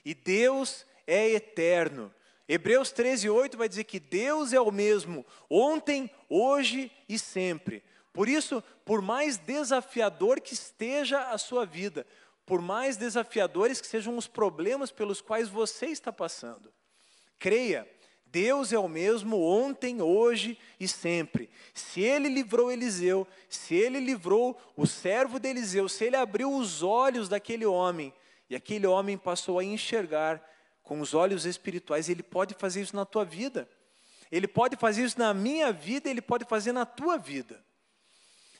E 0.04 0.14
Deus 0.14 0.86
é 1.06 1.30
eterno. 1.30 2.14
Hebreus 2.48 2.92
13, 2.92 3.30
8 3.30 3.56
vai 3.56 3.70
dizer 3.70 3.84
que 3.84 4.00
Deus 4.00 4.54
é 4.54 4.60
o 4.60 4.72
mesmo 4.72 5.24
ontem, 5.48 6.10
hoje 6.28 6.92
e 7.08 7.20
sempre. 7.20 7.84
Por 8.12 8.28
isso, 8.28 8.64
por 8.84 9.04
mais 9.04 9.38
desafiador 9.38 10.42
que 10.42 10.56
esteja 10.56 11.30
a 11.30 11.38
sua 11.38 11.64
vida, 11.64 12.08
por 12.48 12.60
mais 12.60 12.98
desafiadores 12.98 13.80
que 13.80 13.86
sejam 13.86 14.18
os 14.18 14.28
problemas 14.28 14.92
pelos 14.92 15.22
quais 15.22 15.48
você 15.48 15.86
está 15.86 16.12
passando. 16.12 16.74
Creia, 17.38 17.88
Deus 18.32 18.72
é 18.72 18.78
o 18.78 18.88
mesmo 18.88 19.42
ontem, 19.42 20.02
hoje 20.02 20.58
e 20.80 20.88
sempre. 20.88 21.50
Se 21.74 22.02
ele 22.02 22.30
livrou 22.30 22.72
Eliseu, 22.72 23.28
se 23.50 23.74
ele 23.74 24.00
livrou 24.00 24.60
o 24.76 24.86
servo 24.86 25.40
de 25.40 25.50
Eliseu, 25.50 25.90
se 25.90 26.06
ele 26.06 26.16
abriu 26.16 26.54
os 26.54 26.84
olhos 26.84 27.28
daquele 27.28 27.66
homem, 27.66 28.14
e 28.50 28.56
aquele 28.56 28.86
homem 28.86 29.18
passou 29.18 29.60
a 29.60 29.64
enxergar 29.64 30.44
com 30.84 31.00
os 31.00 31.14
olhos 31.14 31.46
espirituais, 31.46 32.10
ele 32.10 32.24
pode 32.24 32.56
fazer 32.56 32.82
isso 32.82 32.96
na 32.96 33.06
tua 33.06 33.24
vida. 33.24 33.70
Ele 34.32 34.48
pode 34.48 34.76
fazer 34.76 35.04
isso 35.04 35.18
na 35.18 35.34
minha 35.34 35.72
vida, 35.72 36.10
ele 36.10 36.22
pode 36.22 36.46
fazer 36.46 36.72
na 36.72 36.86
tua 36.86 37.18
vida. 37.18 37.64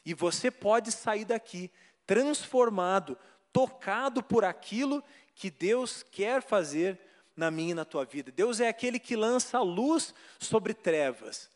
E 0.06 0.14
você 0.14 0.50
pode 0.50 0.92
sair 0.92 1.26
daqui 1.26 1.72
transformado, 2.08 3.18
tocado 3.54 4.24
por 4.24 4.44
aquilo 4.44 5.04
que 5.36 5.52
Deus 5.52 6.04
quer 6.04 6.42
fazer 6.42 7.00
na 7.40 7.50
minha 7.50 7.72
e 7.72 7.74
na 7.74 7.86
tua 7.86 8.06
vida. 8.06 8.32
Deus 8.32 8.60
é 8.60 8.68
aquele 8.68 9.00
que 9.00 9.16
lança 9.16 9.60
luz 9.62 10.14
sobre 10.38 10.74
trevas. 10.74 11.50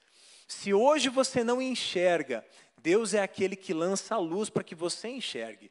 Se 0.48 0.74
hoje 0.74 1.10
você 1.10 1.44
não 1.44 1.62
enxerga, 1.62 2.46
Deus 2.82 3.14
é 3.14 3.22
aquele 3.22 3.56
que 3.56 3.74
lança 3.74 4.16
a 4.16 4.18
luz 4.18 4.50
para 4.50 4.64
que 4.64 4.74
você 4.74 5.10
enxergue. 5.10 5.70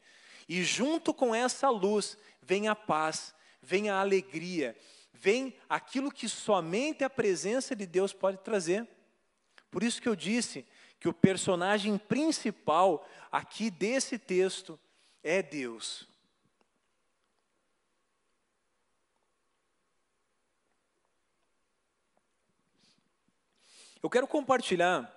E 0.49 0.63
junto 0.63 1.15
com 1.15 1.35
essa 1.35 1.71
luz 1.71 2.19
vem 2.43 2.69
a 2.69 2.75
paz, 2.75 3.35
vem 3.63 3.89
a 3.89 4.01
alegria, 4.01 4.77
vem 5.15 5.55
aquilo 5.69 6.13
que 6.13 6.29
somente 6.29 7.03
a 7.03 7.11
presença 7.11 7.75
de 7.75 7.87
Deus 7.87 8.13
pode 8.13 8.39
trazer. 8.39 8.87
Por 9.71 9.83
isso 9.83 10.01
que 10.03 10.09
eu 10.09 10.17
disse 10.17 10.67
que 11.01 11.09
o 11.09 11.15
personagem 11.15 11.97
principal 11.97 13.09
aqui 13.31 13.71
desse 13.71 14.19
texto 14.19 14.79
é 15.23 15.43
Deus. 15.43 16.12
Eu 24.03 24.11
quero 24.11 24.27
compartilhar 24.27 25.11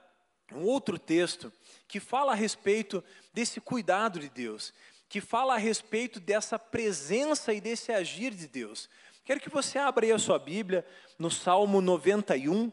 um 0.54 0.64
outro 0.64 1.00
texto 1.00 1.52
que 1.88 2.00
fala 2.00 2.34
a 2.34 2.36
respeito 2.36 3.04
desse 3.34 3.60
cuidado 3.60 4.20
de 4.20 4.30
Deus, 4.30 4.74
que 5.10 5.20
fala 5.20 5.56
a 5.56 5.58
respeito 5.58 6.20
dessa 6.20 6.60
presença 6.60 7.52
e 7.52 7.60
desse 7.60 7.92
agir 7.92 8.34
de 8.34 8.48
Deus. 8.48 8.88
Quero 9.24 9.40
que 9.40 9.50
você 9.50 9.80
abra 9.80 10.06
aí 10.06 10.12
a 10.12 10.20
sua 10.20 10.38
Bíblia 10.38 10.86
no 11.18 11.32
Salmo 11.32 11.82
91. 11.82 12.72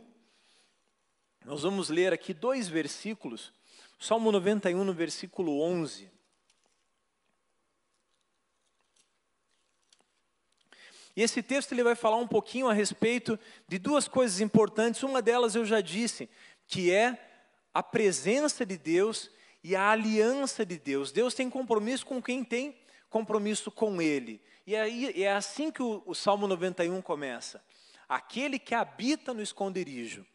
Nós 1.46 1.62
vamos 1.62 1.88
ler 1.88 2.12
aqui 2.12 2.35
dois 2.35 2.68
versículos. 2.68 3.53
Salmo 3.98 4.31
91, 4.31 4.85
no 4.85 4.92
versículo 4.92 5.61
11. 5.62 6.11
E 11.14 11.22
esse 11.22 11.42
texto 11.42 11.72
ele 11.72 11.83
vai 11.83 11.94
falar 11.94 12.16
um 12.16 12.27
pouquinho 12.27 12.68
a 12.68 12.72
respeito 12.72 13.38
de 13.68 13.79
duas 13.79 14.09
coisas 14.09 14.40
importantes. 14.40 15.03
Uma 15.03 15.20
delas 15.20 15.55
eu 15.55 15.64
já 15.64 15.81
disse, 15.81 16.29
que 16.66 16.90
é 16.90 17.18
a 17.75 17.83
presença 17.83 18.64
de 18.64 18.79
Deus 18.79 19.31
e 19.62 19.77
a 19.77 19.90
aliança 19.90 20.64
de 20.64 20.79
Deus. 20.79 21.12
Deus 21.12 21.35
tem 21.35 21.51
compromisso 21.51 22.07
com 22.07 22.22
quem 22.22 22.42
tem 22.42 22.77
compromisso 23.11 23.70
com 23.70 24.01
Ele. 24.01 24.40
E 24.66 24.75
aí 24.75 25.22
é 25.22 25.33
assim 25.33 25.70
que 25.70 25.83
o, 25.83 26.03
o 26.07 26.14
Salmo 26.14 26.46
91 26.46 27.03
começa. 27.03 27.62
Aquele 28.09 28.59
que 28.59 28.75
habita 28.75 29.35
no 29.35 29.42
esconderijo. 29.42 30.27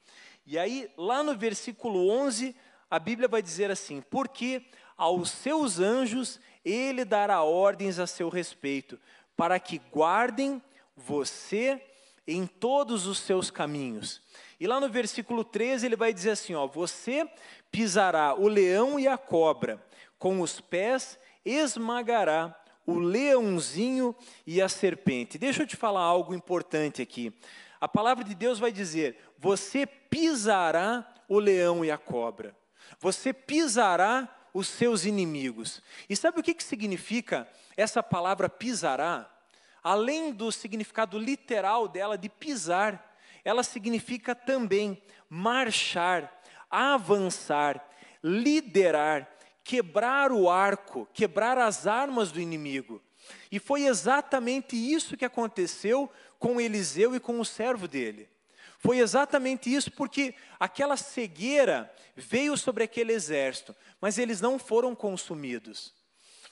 E 0.46 0.58
aí, 0.58 0.90
lá 0.96 1.24
no 1.24 1.36
versículo 1.36 2.10
11, 2.10 2.56
a 2.90 3.00
Bíblia 3.00 3.28
vai 3.28 3.42
dizer 3.42 3.72
assim: 3.72 4.02
Porque 4.10 4.64
aos 4.96 5.30
seus 5.30 5.80
anjos 5.80 6.40
ele 6.64 7.04
dará 7.04 7.44
ordens 7.44 8.00
a 8.00 8.08
seu 8.08 8.30
respeito, 8.30 9.00
para 9.36 9.60
que 9.60 9.80
guardem 9.92 10.62
você 10.98 11.82
em 12.28 12.48
todos 12.48 13.06
os 13.06 13.20
seus 13.20 13.52
caminhos. 13.52 14.22
E 14.60 14.66
lá 14.66 14.80
no 14.80 14.90
versículo 14.90 15.44
13 15.44 15.86
ele 15.86 15.96
vai 15.96 16.12
dizer 16.12 16.32
assim: 16.32 16.56
ó, 16.56 16.66
você 16.66 17.30
pisará 17.72 18.34
o 18.36 18.48
leão 18.48 19.00
e 19.00 19.08
a 19.08 19.18
cobra, 19.18 19.82
com 20.18 20.42
os 20.42 20.60
pés 20.60 21.20
esmagará 21.46 22.60
o 22.86 22.98
leãozinho 22.98 24.16
e 24.46 24.62
a 24.62 24.68
serpente. 24.68 25.38
Deixa 25.38 25.64
eu 25.64 25.68
te 25.68 25.76
falar 25.76 26.02
algo 26.02 26.34
importante 26.34 27.02
aqui. 27.02 27.34
A 27.80 27.88
palavra 27.88 28.24
de 28.24 28.34
Deus 28.34 28.58
vai 28.58 28.72
dizer: 28.72 29.18
você 29.38 29.86
pisará 29.86 31.08
o 31.30 31.40
leão 31.40 31.86
e 31.86 31.92
a 31.92 31.98
cobra, 31.98 32.56
você 33.00 33.32
pisará 33.32 34.34
os 34.54 34.68
seus 34.68 35.06
inimigos. 35.06 35.84
E 36.10 36.16
sabe 36.16 36.40
o 36.40 36.44
que, 36.44 36.54
que 36.54 36.64
significa 36.64 37.48
essa 37.76 38.02
palavra 38.02 38.50
pisará? 38.50 39.30
Além 39.90 40.34
do 40.34 40.52
significado 40.52 41.18
literal 41.18 41.88
dela 41.88 42.18
de 42.18 42.28
pisar, 42.28 43.18
ela 43.42 43.64
significa 43.64 44.36
também 44.36 45.02
marchar, 45.30 46.42
avançar, 46.70 47.90
liderar, 48.22 49.32
quebrar 49.64 50.34
o 50.34 50.50
arco, 50.50 51.08
quebrar 51.14 51.58
as 51.58 51.88
armas 51.88 52.34
do 52.34 52.42
inimigo. 52.42 53.02
E 53.50 53.60
foi 53.60 53.86
exatamente 53.86 54.76
isso 54.76 55.16
que 55.16 55.24
aconteceu 55.24 56.12
com 56.38 56.60
Eliseu 56.60 57.16
e 57.16 57.20
com 57.22 57.40
o 57.40 57.46
servo 57.46 57.88
dele. 57.88 58.28
Foi 58.80 59.00
exatamente 59.00 59.74
isso, 59.74 59.90
porque 59.90 60.36
aquela 60.60 60.98
cegueira 60.98 61.90
veio 62.14 62.58
sobre 62.58 62.84
aquele 62.84 63.14
exército, 63.14 63.74
mas 64.02 64.18
eles 64.18 64.42
não 64.42 64.60
foram 64.60 64.94
consumidos. 64.94 65.96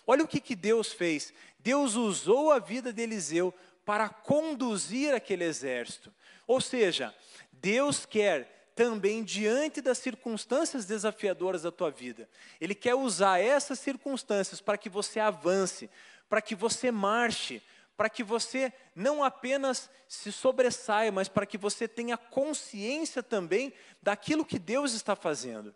Olha 0.08 0.24
o 0.24 0.28
que, 0.28 0.40
que 0.40 0.56
Deus 0.56 0.92
fez. 0.92 1.34
Deus 1.60 1.96
usou 1.96 2.52
a 2.52 2.60
vida 2.60 2.94
de 2.94 3.02
Eliseu 3.02 3.54
para 3.86 4.10
conduzir 4.10 5.14
aquele 5.14 5.44
exército. 5.44 6.14
Ou 6.48 6.60
seja, 6.62 7.14
Deus 7.52 8.06
quer 8.06 8.72
também 8.76 9.24
diante 9.24 9.80
das 9.82 9.98
circunstâncias 9.98 10.86
desafiadoras 10.86 11.62
da 11.62 11.72
tua 11.72 11.90
vida. 11.90 12.30
Ele 12.60 12.76
quer 12.76 12.94
usar 12.94 13.40
essas 13.40 13.80
circunstâncias 13.80 14.60
para 14.60 14.78
que 14.78 14.90
você 14.90 15.20
avance, 15.20 15.90
para 16.28 16.42
que 16.42 16.54
você 16.54 16.92
marche, 16.92 17.64
para 17.96 18.10
que 18.10 18.24
você 18.24 18.74
não 18.94 19.24
apenas 19.24 19.90
se 20.08 20.32
sobressaia, 20.32 21.12
mas 21.12 21.30
para 21.30 21.46
que 21.46 21.58
você 21.58 21.88
tenha 21.88 22.18
consciência 22.18 23.24
também 23.24 23.74
daquilo 24.02 24.46
que 24.46 24.60
Deus 24.60 24.94
está 24.94 25.16
fazendo. 25.16 25.74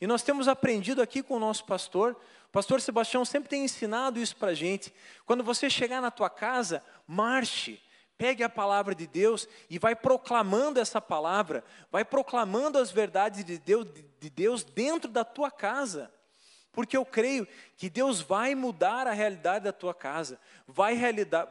E 0.00 0.06
nós 0.06 0.22
temos 0.22 0.46
aprendido 0.46 1.00
aqui 1.00 1.22
com 1.22 1.34
o 1.34 1.40
nosso 1.40 1.64
pastor, 1.64 2.16
pastor 2.52 2.80
Sebastião 2.80 3.24
sempre 3.24 3.48
tem 3.48 3.64
ensinado 3.64 4.20
isso 4.20 4.36
para 4.36 4.50
a 4.50 4.54
gente. 4.54 4.92
Quando 5.24 5.42
você 5.42 5.70
chegar 5.70 6.02
na 6.02 6.10
tua 6.10 6.28
casa, 6.28 6.84
marche, 7.06 7.82
pegue 8.18 8.44
a 8.44 8.48
palavra 8.48 8.94
de 8.94 9.06
Deus 9.06 9.48
e 9.68 9.78
vai 9.78 9.96
proclamando 9.96 10.78
essa 10.78 11.00
palavra, 11.00 11.64
vai 11.90 12.04
proclamando 12.04 12.78
as 12.78 12.92
verdades 12.92 13.44
de 13.44 13.58
Deus, 13.58 13.86
de 14.20 14.30
Deus 14.30 14.62
dentro 14.62 15.10
da 15.10 15.24
tua 15.24 15.50
casa. 15.50 16.12
Porque 16.70 16.96
eu 16.96 17.04
creio 17.04 17.48
que 17.76 17.90
Deus 17.90 18.20
vai 18.20 18.54
mudar 18.54 19.06
a 19.06 19.12
realidade 19.12 19.64
da 19.64 19.72
tua 19.72 19.94
casa, 19.94 20.38
vai, 20.66 20.96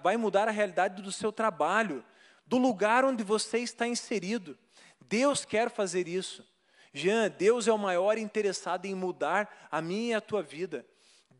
vai 0.01 0.17
mudar 0.17 0.47
a 0.47 0.51
realidade 0.51 1.01
do 1.01 1.11
seu 1.11 1.31
trabalho, 1.31 2.05
do 2.45 2.57
lugar 2.57 3.03
onde 3.03 3.23
você 3.23 3.57
está 3.57 3.87
inserido. 3.87 4.57
Deus 5.01 5.45
quer 5.45 5.69
fazer 5.69 6.07
isso. 6.07 6.47
Jean, 6.93 7.29
Deus 7.29 7.67
é 7.67 7.71
o 7.71 7.77
maior 7.77 8.17
interessado 8.17 8.85
em 8.85 8.95
mudar 8.95 9.67
a 9.71 9.81
minha 9.81 10.11
e 10.11 10.13
a 10.13 10.21
tua 10.21 10.41
vida. 10.41 10.85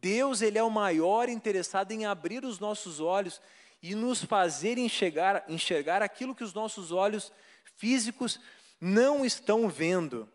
Deus, 0.02 0.42
Ele 0.42 0.58
é 0.58 0.64
o 0.64 0.70
maior 0.70 1.30
interessado 1.30 1.92
em 1.92 2.06
abrir 2.06 2.44
os 2.44 2.60
nossos 2.60 3.00
olhos 3.00 3.40
e 3.84 3.94
nos 3.94 4.24
fazer 4.24 4.80
enxergar, 4.80 5.46
enxergar 5.48 6.02
aquilo 6.02 6.34
que 6.34 6.44
os 6.44 6.54
nossos 6.54 6.92
olhos 6.92 7.32
físicos 7.78 8.40
não 8.80 9.24
estão 9.24 9.70
vendo. 9.70 10.28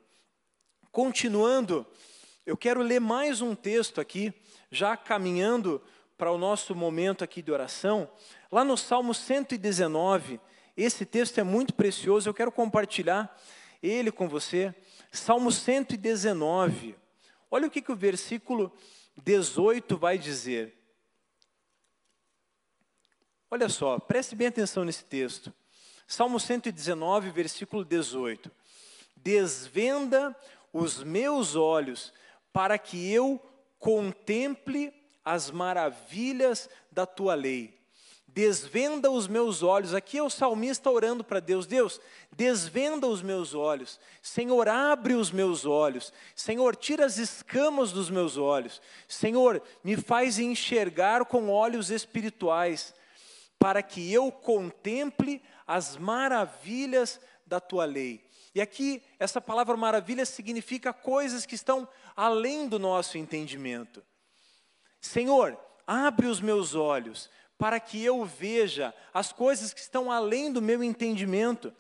Continuando, 0.93 1.85
eu 2.47 2.57
quero 2.57 2.81
ler 2.81 3.01
mais 3.01 3.41
um 3.41 3.57
texto 3.57 4.01
aqui, 4.01 4.33
já 4.71 4.97
caminhando 4.97 5.83
para 6.17 6.31
o 6.31 6.39
nosso 6.39 6.75
momento 6.75 7.25
aqui 7.25 7.43
de 7.43 7.51
oração. 7.51 8.09
Lá 8.51 8.65
no 8.65 8.77
Salmo 8.77 9.13
119, 9.13 10.41
esse 10.77 11.05
texto 11.05 11.39
é 11.39 11.43
muito 11.43 11.75
precioso, 11.75 12.29
eu 12.29 12.35
quero 12.35 12.53
compartilhar 12.53 13.37
ele 13.83 14.13
com 14.13 14.29
você. 14.29 14.73
Salmo 15.11 15.51
119. 15.51 16.95
Olha 17.51 17.67
o 17.67 17.71
que, 17.71 17.83
que 17.83 17.93
o 17.93 17.97
versículo 17.97 18.73
18 19.17 19.97
vai 19.97 20.19
dizer. 20.19 20.75
Olha 23.51 23.69
só, 23.69 23.99
preste 23.99 24.35
bem 24.35 24.49
atenção 24.49 24.85
nesse 24.85 25.05
texto. 25.05 25.53
Salmo 26.07 26.39
119, 26.39 27.31
versículo 27.31 27.85
18. 27.85 28.51
Desvenda 29.17 30.37
os 30.73 31.03
meus 31.03 31.57
olhos 31.57 32.13
para 32.53 32.79
que 32.79 33.11
eu 33.13 33.41
contemple 33.79 34.93
as 35.25 35.51
maravilhas 35.51 36.69
da 36.91 37.05
tua 37.05 37.35
lei. 37.35 37.76
Desvenda 38.37 39.11
os 39.11 39.27
meus 39.27 39.63
olhos. 39.63 39.95
Aqui 39.95 40.19
é 40.19 40.23
o 40.23 40.29
salmista 40.29 40.91
orando 40.91 41.25
para 41.25 41.41
Deus: 41.41 41.67
Deus, 41.67 41.99
desvenda 42.31 43.07
os 43.07 43.23
meus 43.23 43.55
olhos. 43.55 43.99
Senhor, 44.21 44.69
abre 44.69 45.15
os 45.15 45.31
meus 45.31 45.65
olhos. 45.65 46.13
Senhor, 46.35 46.77
tira 46.77 47.07
as 47.07 47.17
escamas 47.17 47.93
dos 47.93 48.11
meus 48.11 48.37
olhos. 48.37 48.83
Senhor, 49.09 49.63
me 49.83 49.97
faz 49.97 50.39
enxergar 50.39 51.25
com 51.25 51.49
olhos 51.49 51.91
espirituais, 51.91 52.95
para 53.59 53.83
que 53.83 54.13
eu 54.13 54.31
contemple 54.31 55.43
as 55.67 55.97
maravilhas 55.97 57.19
da 57.47 57.59
tua 57.59 57.87
lei. 57.87 58.23
E 58.55 58.61
aqui, 58.61 59.03
essa 59.19 59.41
palavra 59.41 59.79
maravilha 59.79 60.27
significa 60.27 60.93
coisas 60.93 61.47
que 61.47 61.55
estão 61.55 61.89
além 62.15 62.69
do 62.69 62.79
nosso 62.79 63.17
entendimento. 63.17 64.05
Senhor, 65.01 65.59
abre 65.87 66.27
os 66.27 66.39
meus 66.39 66.75
olhos 66.75 67.31
para 67.59 67.81
que 67.81 68.03
eu 68.05 68.25
veja 68.25 68.95
as 69.13 69.33
coisas 69.33 69.73
que 69.73 69.81
estão 69.81 70.11
além 70.11 70.53
do 70.53 70.61
meu 70.61 70.83
entendimento. 70.83 71.73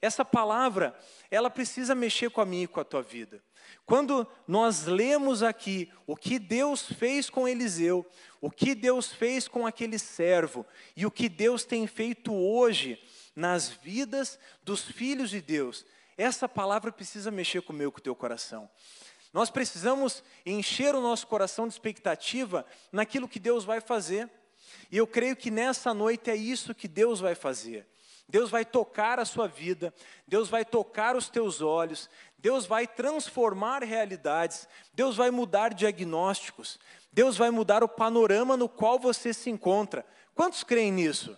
Essa 0.00 0.24
palavra, 0.24 0.94
ela 1.30 1.48
precisa 1.48 1.94
mexer 1.94 2.30
com 2.30 2.40
a 2.40 2.46
minha 2.46 2.64
e 2.64 2.68
com 2.68 2.80
a 2.80 2.84
tua 2.84 3.02
vida. 3.02 3.42
Quando 3.86 4.26
nós 4.46 4.84
lemos 4.84 5.42
aqui 5.42 5.90
o 6.06 6.16
que 6.16 6.38
Deus 6.38 6.82
fez 6.82 7.28
com 7.28 7.48
Eliseu, 7.48 8.04
o 8.40 8.50
que 8.50 8.74
Deus 8.74 9.12
fez 9.12 9.48
com 9.48 9.66
aquele 9.66 9.98
servo 9.98 10.66
e 10.96 11.06
o 11.06 11.10
que 11.10 11.28
Deus 11.28 11.64
tem 11.64 11.86
feito 11.86 12.32
hoje 12.32 12.98
nas 13.34 13.68
vidas 13.68 14.38
dos 14.62 14.82
filhos 14.82 15.30
de 15.30 15.40
Deus, 15.40 15.84
essa 16.16 16.48
palavra 16.48 16.92
precisa 16.92 17.30
mexer 17.30 17.62
com 17.62 17.72
o 17.72 17.76
meu, 17.76 17.90
com 17.90 17.98
o 17.98 18.02
teu 18.02 18.14
coração. 18.14 18.70
Nós 19.32 19.50
precisamos 19.50 20.22
encher 20.46 20.94
o 20.94 21.00
nosso 21.00 21.26
coração 21.26 21.66
de 21.66 21.74
expectativa 21.74 22.64
naquilo 22.92 23.28
que 23.28 23.40
Deus 23.40 23.64
vai 23.64 23.80
fazer. 23.80 24.30
E 24.90 24.96
eu 24.96 25.06
creio 25.06 25.36
que 25.36 25.50
nessa 25.50 25.92
noite 25.92 26.30
é 26.30 26.36
isso 26.36 26.74
que 26.74 26.88
Deus 26.88 27.20
vai 27.20 27.34
fazer. 27.34 27.86
Deus 28.28 28.50
vai 28.50 28.64
tocar 28.64 29.18
a 29.18 29.24
sua 29.24 29.46
vida, 29.46 29.92
Deus 30.26 30.48
vai 30.48 30.64
tocar 30.64 31.14
os 31.14 31.28
teus 31.28 31.60
olhos, 31.60 32.08
Deus 32.38 32.66
vai 32.66 32.86
transformar 32.86 33.82
realidades, 33.82 34.66
Deus 34.94 35.16
vai 35.16 35.30
mudar 35.30 35.74
diagnósticos, 35.74 36.78
Deus 37.12 37.36
vai 37.36 37.50
mudar 37.50 37.84
o 37.84 37.88
panorama 37.88 38.56
no 38.56 38.68
qual 38.68 38.98
você 38.98 39.32
se 39.32 39.50
encontra. 39.50 40.04
Quantos 40.34 40.64
creem 40.64 40.90
nisso? 40.90 41.36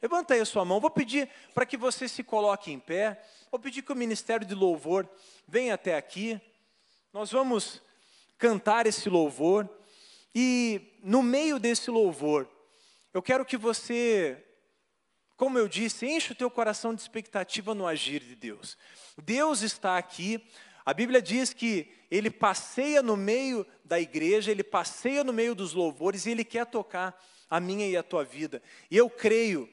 Levanta 0.00 0.34
aí 0.34 0.40
a 0.40 0.44
sua 0.44 0.64
mão. 0.64 0.78
Vou 0.78 0.90
pedir 0.90 1.28
para 1.52 1.66
que 1.66 1.76
você 1.76 2.06
se 2.06 2.22
coloque 2.22 2.70
em 2.70 2.78
pé. 2.78 3.20
Vou 3.50 3.58
pedir 3.58 3.82
que 3.82 3.92
o 3.92 3.96
ministério 3.96 4.46
de 4.46 4.54
louvor 4.54 5.08
venha 5.48 5.74
até 5.74 5.96
aqui. 5.96 6.40
Nós 7.12 7.32
vamos 7.32 7.82
cantar 8.38 8.86
esse 8.86 9.08
louvor. 9.08 9.68
E 10.34 10.92
no 11.02 11.22
meio 11.22 11.58
desse 11.58 11.90
louvor, 11.90 12.48
eu 13.16 13.22
quero 13.22 13.46
que 13.46 13.56
você, 13.56 14.44
como 15.38 15.58
eu 15.58 15.66
disse, 15.66 16.04
enche 16.04 16.32
o 16.32 16.34
teu 16.34 16.50
coração 16.50 16.94
de 16.94 17.00
expectativa 17.00 17.74
no 17.74 17.86
agir 17.86 18.20
de 18.20 18.36
Deus. 18.36 18.76
Deus 19.16 19.62
está 19.62 19.96
aqui. 19.96 20.46
A 20.84 20.92
Bíblia 20.92 21.22
diz 21.22 21.54
que 21.54 21.90
ele 22.10 22.30
passeia 22.30 23.02
no 23.02 23.16
meio 23.16 23.66
da 23.82 23.98
igreja, 23.98 24.50
ele 24.50 24.62
passeia 24.62 25.24
no 25.24 25.32
meio 25.32 25.54
dos 25.54 25.72
louvores 25.72 26.26
e 26.26 26.30
ele 26.30 26.44
quer 26.44 26.66
tocar 26.66 27.18
a 27.48 27.58
minha 27.58 27.88
e 27.88 27.96
a 27.96 28.02
tua 28.02 28.22
vida. 28.22 28.62
E 28.90 28.98
eu 28.98 29.08
creio 29.08 29.66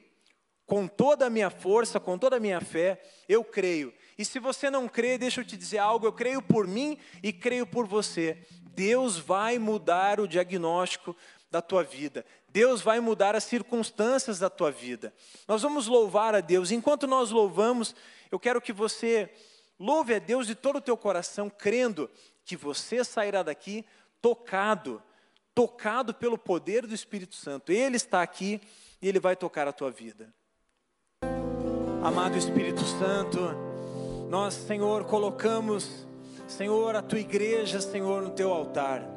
com 0.64 0.88
toda 0.88 1.26
a 1.26 1.30
minha 1.30 1.50
força, 1.50 2.00
com 2.00 2.16
toda 2.16 2.36
a 2.36 2.40
minha 2.40 2.62
fé, 2.62 2.98
eu 3.28 3.44
creio. 3.44 3.92
E 4.16 4.24
se 4.24 4.38
você 4.38 4.70
não 4.70 4.88
crê, 4.88 5.18
deixa 5.18 5.42
eu 5.42 5.44
te 5.44 5.54
dizer 5.54 5.76
algo, 5.76 6.06
eu 6.06 6.12
creio 6.14 6.40
por 6.40 6.66
mim 6.66 6.96
e 7.22 7.30
creio 7.30 7.66
por 7.66 7.86
você. 7.86 8.38
Deus 8.74 9.18
vai 9.18 9.58
mudar 9.58 10.18
o 10.18 10.26
diagnóstico 10.26 11.14
da 11.50 11.62
tua 11.62 11.82
vida. 11.82 12.24
Deus 12.48 12.80
vai 12.80 13.00
mudar 13.00 13.34
as 13.34 13.44
circunstâncias 13.44 14.38
da 14.38 14.50
tua 14.50 14.70
vida. 14.70 15.12
Nós 15.46 15.62
vamos 15.62 15.86
louvar 15.86 16.34
a 16.34 16.40
Deus. 16.40 16.70
Enquanto 16.70 17.06
nós 17.06 17.30
louvamos, 17.30 17.94
eu 18.30 18.38
quero 18.38 18.60
que 18.60 18.72
você 18.72 19.32
louve 19.78 20.14
a 20.14 20.18
Deus 20.18 20.46
de 20.46 20.54
todo 20.54 20.76
o 20.76 20.80
teu 20.80 20.96
coração, 20.96 21.50
crendo 21.50 22.10
que 22.44 22.56
você 22.56 23.04
sairá 23.04 23.42
daqui 23.42 23.84
tocado, 24.20 25.02
tocado 25.54 26.14
pelo 26.14 26.38
poder 26.38 26.86
do 26.86 26.94
Espírito 26.94 27.34
Santo. 27.34 27.72
Ele 27.72 27.96
está 27.96 28.22
aqui 28.22 28.60
e 29.00 29.08
ele 29.08 29.20
vai 29.20 29.36
tocar 29.36 29.68
a 29.68 29.72
tua 29.72 29.90
vida. 29.90 30.32
Amado 32.02 32.36
Espírito 32.36 32.82
Santo, 32.84 33.38
nós, 34.28 34.54
Senhor, 34.54 35.04
colocamos, 35.04 36.06
Senhor, 36.46 36.96
a 36.96 37.02
tua 37.02 37.18
igreja, 37.18 37.80
Senhor, 37.80 38.22
no 38.22 38.30
teu 38.30 38.52
altar. 38.52 39.13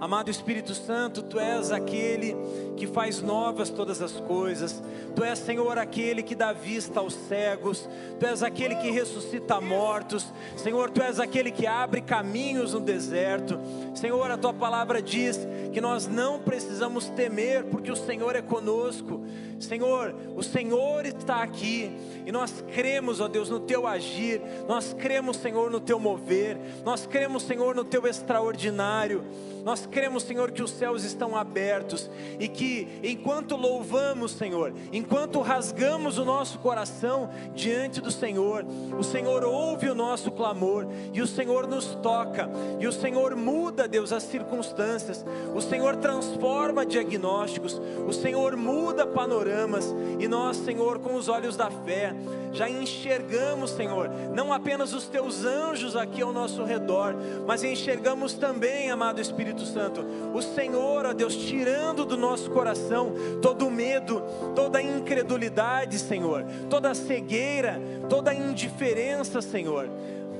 Amado 0.00 0.30
Espírito 0.30 0.74
Santo, 0.74 1.22
tu 1.22 1.40
és 1.40 1.72
aquele 1.72 2.36
que 2.76 2.86
faz 2.86 3.20
novas 3.20 3.68
todas 3.68 4.00
as 4.00 4.12
coisas. 4.12 4.80
Tu 5.16 5.24
és, 5.24 5.36
Senhor, 5.40 5.76
aquele 5.76 6.22
que 6.22 6.36
dá 6.36 6.52
vista 6.52 7.00
aos 7.00 7.14
cegos. 7.14 7.88
Tu 8.20 8.24
és 8.24 8.44
aquele 8.44 8.76
que 8.76 8.92
ressuscita 8.92 9.60
mortos. 9.60 10.32
Senhor, 10.56 10.90
tu 10.90 11.02
és 11.02 11.18
aquele 11.18 11.50
que 11.50 11.66
abre 11.66 12.00
caminhos 12.00 12.74
no 12.74 12.80
deserto. 12.80 13.58
Senhor, 13.92 14.30
a 14.30 14.38
tua 14.38 14.54
palavra 14.54 15.02
diz 15.02 15.40
que 15.72 15.80
nós 15.80 16.06
não 16.06 16.38
precisamos 16.38 17.08
temer, 17.08 17.64
porque 17.64 17.90
o 17.90 17.96
Senhor 17.96 18.36
é 18.36 18.42
conosco. 18.42 19.20
Senhor, 19.58 20.14
o 20.36 20.42
Senhor 20.44 21.04
está 21.06 21.42
aqui 21.42 21.90
e 22.24 22.30
nós 22.30 22.62
cremos, 22.72 23.20
ó 23.20 23.26
Deus, 23.26 23.50
no 23.50 23.58
teu 23.58 23.86
agir. 23.86 24.40
Nós 24.68 24.94
cremos, 24.94 25.38
Senhor, 25.38 25.70
no 25.70 25.80
teu 25.80 25.98
mover. 25.98 26.56
Nós 26.84 27.06
cremos, 27.06 27.42
Senhor, 27.42 27.74
no 27.74 27.82
teu 27.82 28.06
extraordinário. 28.06 29.24
Nós 29.64 29.87
cremos, 29.90 30.22
Senhor, 30.22 30.50
que 30.50 30.62
os 30.62 30.70
céus 30.70 31.04
estão 31.04 31.36
abertos 31.36 32.10
e 32.38 32.48
que 32.48 32.88
enquanto 33.02 33.56
louvamos, 33.56 34.32
Senhor, 34.32 34.72
enquanto 34.92 35.40
rasgamos 35.40 36.18
o 36.18 36.24
nosso 36.24 36.58
coração 36.58 37.30
diante 37.54 38.00
do 38.00 38.10
Senhor, 38.10 38.64
o 38.98 39.02
Senhor 39.02 39.44
ouve 39.44 39.88
o 39.88 39.94
nosso 39.94 40.30
clamor 40.30 40.86
e 41.12 41.20
o 41.20 41.26
Senhor 41.26 41.66
nos 41.66 41.94
toca 41.96 42.48
e 42.78 42.86
o 42.86 42.92
Senhor 42.92 43.34
muda, 43.34 43.88
Deus, 43.88 44.12
as 44.12 44.22
circunstâncias. 44.22 45.24
O 45.54 45.60
Senhor 45.60 45.96
transforma 45.96 46.86
diagnósticos, 46.86 47.80
o 48.06 48.12
Senhor 48.12 48.56
muda 48.56 49.06
panoramas 49.06 49.94
e 50.18 50.28
nós, 50.28 50.56
Senhor, 50.58 50.98
com 50.98 51.14
os 51.14 51.28
olhos 51.28 51.56
da 51.56 51.70
fé, 51.70 52.14
já 52.52 52.68
enxergamos, 52.68 53.70
Senhor, 53.70 54.10
não 54.34 54.52
apenas 54.52 54.92
os 54.92 55.06
teus 55.06 55.44
anjos 55.44 55.96
aqui 55.96 56.22
ao 56.22 56.32
nosso 56.32 56.64
redor, 56.64 57.14
mas 57.46 57.64
enxergamos 57.64 58.34
também, 58.34 58.90
amado 58.90 59.20
Espírito 59.20 59.64
Santo, 59.64 60.04
o 60.34 60.42
Senhor, 60.42 61.06
ó 61.06 61.12
Deus, 61.12 61.34
tirando 61.34 62.04
do 62.04 62.16
nosso 62.16 62.50
coração 62.50 63.12
todo 63.42 63.66
o 63.66 63.70
medo, 63.70 64.22
toda 64.54 64.82
incredulidade, 64.82 65.98
Senhor, 65.98 66.44
toda 66.68 66.94
cegueira, 66.94 67.80
toda 68.08 68.34
indiferença, 68.34 69.40
Senhor. 69.40 69.88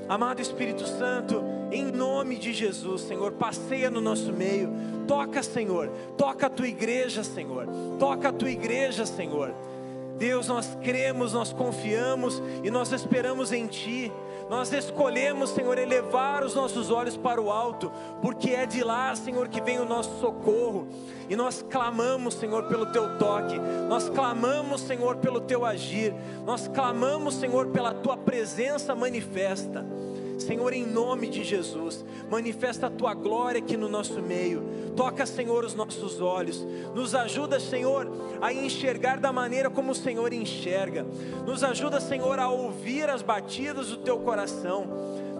Amado 0.07 0.41
Espírito 0.41 0.87
Santo, 0.87 1.43
em 1.71 1.85
nome 1.85 2.35
de 2.37 2.51
Jesus, 2.51 3.01
Senhor, 3.01 3.33
passeia 3.33 3.91
no 3.91 4.01
nosso 4.01 4.33
meio, 4.33 4.71
toca, 5.07 5.43
Senhor, 5.43 5.87
toca 6.17 6.47
a 6.47 6.49
tua 6.49 6.67
igreja, 6.67 7.23
Senhor, 7.23 7.67
toca 7.99 8.29
a 8.29 8.33
tua 8.33 8.49
igreja, 8.49 9.05
Senhor. 9.05 9.53
Deus, 10.19 10.47
nós 10.47 10.77
cremos, 10.83 11.31
nós 11.31 11.53
confiamos 11.53 12.41
e 12.61 12.69
nós 12.69 12.91
esperamos 12.91 13.53
em 13.53 13.65
Ti. 13.65 14.11
Nós 14.49 14.73
escolhemos, 14.73 15.51
Senhor, 15.51 15.77
elevar 15.77 16.43
os 16.43 16.55
nossos 16.55 16.89
olhos 16.89 17.15
para 17.15 17.39
o 17.39 17.51
alto, 17.51 17.91
porque 18.19 18.49
é 18.49 18.65
de 18.65 18.83
lá, 18.83 19.15
Senhor, 19.15 19.47
que 19.47 19.61
vem 19.61 19.79
o 19.79 19.85
nosso 19.85 20.19
socorro. 20.19 20.87
E 21.29 21.35
nós 21.35 21.63
clamamos, 21.69 22.33
Senhor, 22.33 22.63
pelo 22.63 22.87
Teu 22.87 23.17
toque, 23.19 23.59
nós 23.87 24.09
clamamos, 24.09 24.81
Senhor, 24.81 25.17
pelo 25.17 25.39
Teu 25.39 25.63
agir, 25.63 26.15
nós 26.45 26.67
clamamos, 26.67 27.35
Senhor, 27.35 27.67
pela 27.67 27.93
Tua 27.93 28.17
presença 28.17 28.95
manifesta. 28.95 29.85
Senhor, 30.39 30.73
em 30.73 30.85
nome 30.85 31.27
de 31.27 31.43
Jesus, 31.43 32.03
manifesta 32.29 32.87
a 32.87 32.89
tua 32.89 33.13
glória 33.13 33.59
aqui 33.59 33.75
no 33.75 33.89
nosso 33.89 34.21
meio. 34.21 34.63
Toca, 34.95 35.25
Senhor, 35.25 35.63
os 35.63 35.75
nossos 35.75 36.19
olhos. 36.21 36.65
Nos 36.95 37.13
ajuda, 37.13 37.59
Senhor, 37.59 38.09
a 38.41 38.51
enxergar 38.53 39.19
da 39.19 39.31
maneira 39.31 39.69
como 39.69 39.91
o 39.91 39.95
Senhor 39.95 40.31
enxerga. 40.33 41.05
Nos 41.45 41.63
ajuda, 41.63 41.99
Senhor, 41.99 42.39
a 42.39 42.49
ouvir 42.49 43.09
as 43.09 43.21
batidas 43.21 43.89
do 43.89 43.97
teu 43.97 44.19
coração. 44.19 44.87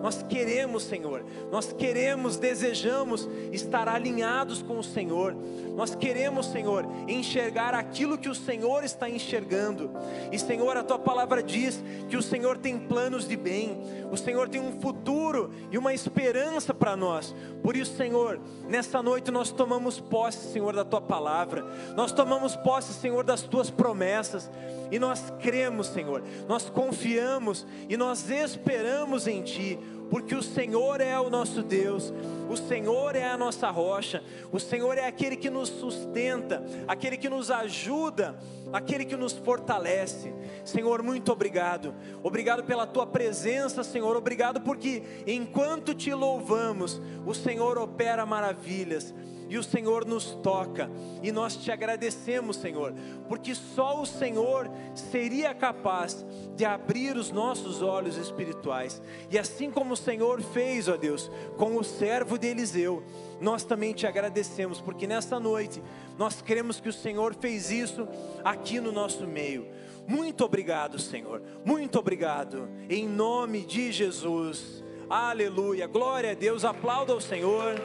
Nós 0.02 0.24
queremos, 0.24 0.84
Senhor, 0.84 1.26
nós 1.52 1.74
queremos, 1.74 2.38
desejamos 2.38 3.28
estar 3.52 3.88
alinhados 3.88 4.62
com 4.62 4.80
o 4.80 4.84
Senhor. 4.84 5.36
Nós 5.76 5.96
queremos, 5.96 6.48
Senhor, 6.48 6.86
enxergar 7.08 7.74
aquilo 7.74 8.18
que 8.18 8.30
o 8.30 8.36
Senhor 8.36 8.84
está 8.84 9.10
enxergando. 9.10 9.92
E, 10.32 10.40
Senhor, 10.40 10.76
a 10.76 10.84
tua 10.84 11.00
palavra 11.00 11.42
diz 11.42 11.84
que 12.10 12.18
o 12.18 12.22
Senhor 12.22 12.58
tem 12.58 12.78
planos 12.78 13.28
de 13.28 13.36
bem, 13.36 13.82
o 14.12 14.18
Senhor 14.18 14.50
tem 14.50 14.60
um 14.60 14.80
futuro 14.80 15.52
e 15.72 15.78
uma 15.78 15.94
esperança 15.94 16.74
para 16.74 16.96
nós. 16.96 17.36
Por 17.64 17.76
isso, 17.76 17.96
Senhor, 17.96 18.40
nesta 18.68 19.02
noite 19.02 19.32
nós 19.32 19.52
tomamos 19.52 20.00
posse, 20.00 20.52
Senhor, 20.52 20.74
da 20.74 20.84
tua 20.84 21.02
palavra, 21.02 21.66
nós 21.96 22.12
tomamos 22.12 22.56
posse, 22.56 22.94
Senhor, 22.94 23.24
das 23.24 23.44
tuas 23.44 23.70
promessas. 23.70 24.50
E 24.92 24.98
nós 24.98 25.32
cremos, 25.40 25.88
Senhor, 25.88 26.24
nós 26.48 26.70
confiamos 26.70 27.66
e 27.88 27.96
nós 27.96 28.30
esperamos 28.30 29.28
em 29.28 29.44
Ti, 29.44 29.80
porque 30.10 30.36
o 30.36 30.44
Senhor 30.44 31.02
é 31.02 31.20
o 31.20 31.30
nosso 31.30 31.62
Deus, 31.62 32.12
o 32.50 32.58
Senhor 32.58 33.16
é 33.16 33.30
a 33.30 33.38
nossa 33.38 33.70
rocha, 33.70 34.24
o 34.52 34.60
Senhor 34.60 34.98
é 34.98 35.06
aquele 35.06 35.36
que 35.36 35.50
nos 35.50 35.70
sustenta, 35.70 36.64
aquele 36.88 37.18
que 37.18 37.30
nos 37.30 37.52
ajuda, 37.52 38.36
aquele 38.72 39.06
que 39.06 39.16
nos 39.16 39.34
fortalece. 39.34 40.34
Senhor, 40.64 41.02
muito 41.02 41.32
obrigado, 41.32 41.94
obrigado 42.24 42.64
pela 42.64 42.88
Tua 42.88 43.06
presença, 43.06 43.84
Senhor, 43.84 44.16
obrigado 44.16 44.62
porque 44.62 45.04
enquanto 45.26 45.94
te 45.94 46.14
louvamos, 46.14 47.02
o 47.26 47.34
Senhor 47.34 47.78
opera 47.78 48.26
maravilhas 48.26 49.14
e 49.50 49.58
o 49.58 49.64
Senhor 49.64 50.06
nos 50.06 50.36
toca, 50.44 50.90
e 51.24 51.32
nós 51.32 51.58
te 51.58 51.72
agradecemos, 51.72 52.58
Senhor, 52.58 52.94
porque 53.28 53.56
só 53.56 54.00
o 54.00 54.06
Senhor 54.06 54.70
seria 54.94 55.56
capaz 55.56 56.24
de 56.56 56.64
abrir 56.64 57.18
os 57.18 57.32
nossos 57.32 57.82
olhos 57.82 58.16
espirituais, 58.16 59.02
e 59.32 59.40
assim 59.40 59.72
como 59.72 59.96
o 59.96 59.98
Senhor 59.98 60.40
fez, 60.42 60.88
ó 60.88 60.96
Deus, 60.96 61.32
com 61.58 61.76
o 61.78 61.84
servo 61.84 62.38
de 62.38 62.48
Eliseu, 62.48 63.04
nós 63.42 63.64
também 63.64 63.94
te 63.94 64.06
agradecemos, 64.06 64.82
porque 64.82 65.08
nesta 65.08 65.40
noite 65.40 65.82
nós 66.18 66.42
cremos 66.42 66.80
que 66.80 66.90
o 66.90 66.94
Senhor 66.94 67.36
fez 67.36 67.72
isso 67.72 68.08
aqui 68.44 68.80
no 68.80 68.92
nosso 68.92 69.26
meio. 69.28 69.68
Muito 70.08 70.44
obrigado, 70.44 70.98
Senhor, 70.98 71.42
muito 71.64 72.00
obrigado, 72.00 72.68
em 72.90 73.08
nome 73.08 73.66
de 73.66 73.92
Jesus. 73.92 74.84
Aleluia, 75.10 75.88
glória 75.88 76.32
a 76.32 76.36
Deus, 76.36 76.66
aplauda 76.66 77.16
o 77.16 77.22
Senhor. 77.22 77.76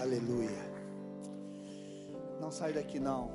Aleluia. 0.00 0.64
Não 2.40 2.50
sai 2.50 2.72
daqui 2.72 3.00
não. 3.00 3.30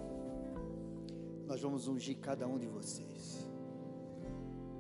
Nós 1.48 1.62
vamos 1.62 1.88
ungir 1.88 2.18
cada 2.18 2.48
um 2.48 2.60
de 2.60 2.68
vocês. 2.68 3.50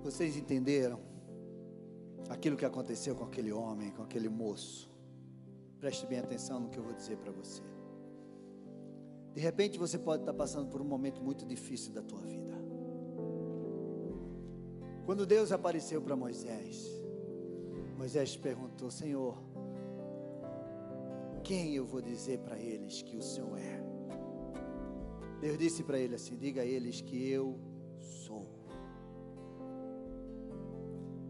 Vocês 0.04 0.38
entenderam 0.38 1.09
aquilo 2.28 2.58
que 2.58 2.66
aconteceu 2.66 3.16
com 3.16 3.24
aquele 3.24 3.52
homem, 3.52 3.92
com 3.92 4.04
aquele 4.04 4.28
moço? 4.28 4.90
Preste 5.80 6.06
bem 6.06 6.20
atenção 6.20 6.60
no 6.60 6.70
que 6.70 6.78
eu 6.78 6.84
vou 6.84 6.94
dizer 6.94 7.18
para 7.18 7.32
você. 7.32 7.62
De 9.34 9.40
repente 9.40 9.78
você 9.78 9.98
pode 9.98 10.24
estar 10.24 10.34
passando 10.34 10.70
por 10.70 10.82
um 10.82 10.86
momento 10.86 11.22
muito 11.24 11.46
difícil 11.46 11.94
da 11.94 12.02
tua 12.02 12.22
vida. 12.22 12.58
Quando 15.06 15.26
Deus 15.26 15.52
apareceu 15.52 16.02
para 16.02 16.16
Moisés, 16.16 16.86
Moisés 17.98 18.36
perguntou: 18.36 18.92
Senhor, 18.92 19.42
quem 21.44 21.74
eu 21.74 21.86
vou 21.86 22.02
dizer 22.02 22.40
para 22.40 22.60
eles 22.60 23.02
que 23.02 23.16
o 23.16 23.22
Senhor 23.22 23.58
é? 23.58 23.82
Deus 25.42 25.58
disse 25.58 25.84
para 25.84 25.98
ele 25.98 26.16
assim: 26.16 26.36
diga 26.36 26.62
a 26.62 26.66
eles 26.66 27.02
que 27.02 27.30
eu 27.30 27.58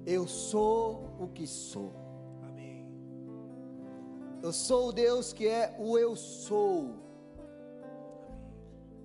Eu 0.09 0.27
sou 0.27 1.07
o 1.19 1.27
que 1.27 1.45
sou. 1.45 1.93
Amém. 2.41 2.83
Eu 4.41 4.51
sou 4.51 4.89
o 4.89 4.91
Deus 4.91 5.31
que 5.31 5.47
é 5.47 5.75
o 5.77 5.99
eu 5.99 6.15
sou. 6.15 6.95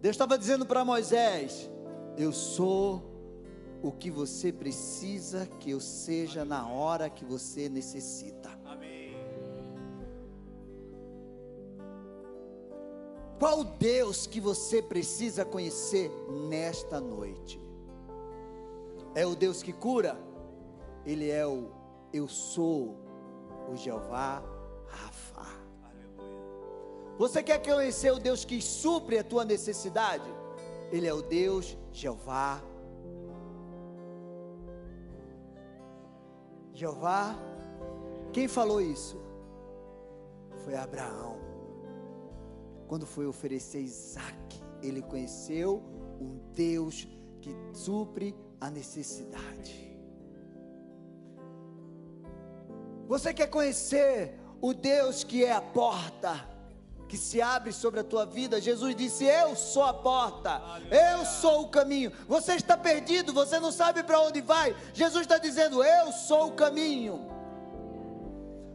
Deus 0.01 0.15
estava 0.15 0.39
dizendo 0.39 0.65
para 0.65 0.83
Moisés: 0.83 1.71
Eu 2.17 2.33
sou 2.33 3.03
o 3.83 3.93
que 3.93 4.11
você 4.11 4.51
precisa 4.51 5.45
que 5.61 5.73
eu 5.73 5.79
seja 5.79 6.43
na 6.43 6.67
hora 6.67 7.11
que 7.11 7.23
você 7.23 7.69
necessita. 7.69 8.49
Amém. 8.65 9.15
Qual 13.39 13.63
Deus 13.63 14.27
que 14.27 14.41
você 14.41 14.81
precisa 14.81 15.45
conhecer 15.45 16.11
nesta 16.49 16.99
noite? 16.99 17.61
É 19.15 19.27
o 19.27 19.37
Deus 19.37 19.63
que 19.63 19.75
cura? 19.75 20.33
Ele 21.07 21.31
é 21.31 21.47
o 21.47 21.71
eu 22.13 22.29
sou, 22.29 22.97
o 23.71 23.77
Jeová 23.77 24.43
Rafa. 24.87 25.47
Você 27.19 27.43
quer 27.43 27.59
conhecer 27.63 28.13
o 28.13 28.19
Deus 28.19 28.45
que 28.45 28.61
supre 28.61 29.19
a 29.19 29.25
tua 29.25 29.45
necessidade? 29.45 30.29
Ele 30.91 31.07
é 31.07 31.13
o 31.13 31.23
Deus 31.23 31.77
Jeová. 31.93 32.63
Jeová, 36.73 37.37
quem 38.33 38.49
falou 38.49 38.81
isso? 38.81 39.21
Foi 40.65 40.75
Abraão. 40.75 41.39
Quando 42.89 43.07
foi 43.07 43.27
oferecer 43.27 43.81
Isaac, 43.81 44.63
ele 44.83 45.03
conheceu 45.03 45.83
um 46.21 46.39
Deus 46.53 47.09
que 47.41 47.55
supre 47.73 48.35
a 48.61 48.71
necessidade. 48.71 49.94
Você 53.07 53.33
quer 53.35 53.49
conhecer 53.49 54.39
o 54.61 54.73
Deus 54.73 55.25
que 55.25 55.45
é 55.45 55.53
a 55.53 55.61
porta? 55.61 56.55
que 57.15 57.19
se 57.19 57.41
abre 57.41 57.73
sobre 57.73 58.01
a 58.01 58.05
tua 58.05 58.27
vida. 58.27 58.61
Jesus 58.61 58.97
disse: 58.97 59.25
Eu 59.25 59.55
sou 59.55 59.85
a 59.85 59.95
porta, 59.95 60.61
eu 60.91 61.25
sou 61.25 61.63
o 61.63 61.69
caminho. 61.69 62.11
Você 62.27 62.55
está 62.55 62.77
perdido, 62.77 63.33
você 63.33 63.61
não 63.61 63.71
sabe 63.71 64.03
para 64.03 64.21
onde 64.21 64.41
vai. 64.41 64.75
Jesus 64.93 65.23
está 65.23 65.39
dizendo: 65.39 65.85
Eu 65.85 66.11
sou 66.11 66.49
o 66.49 66.53
caminho. 66.53 67.31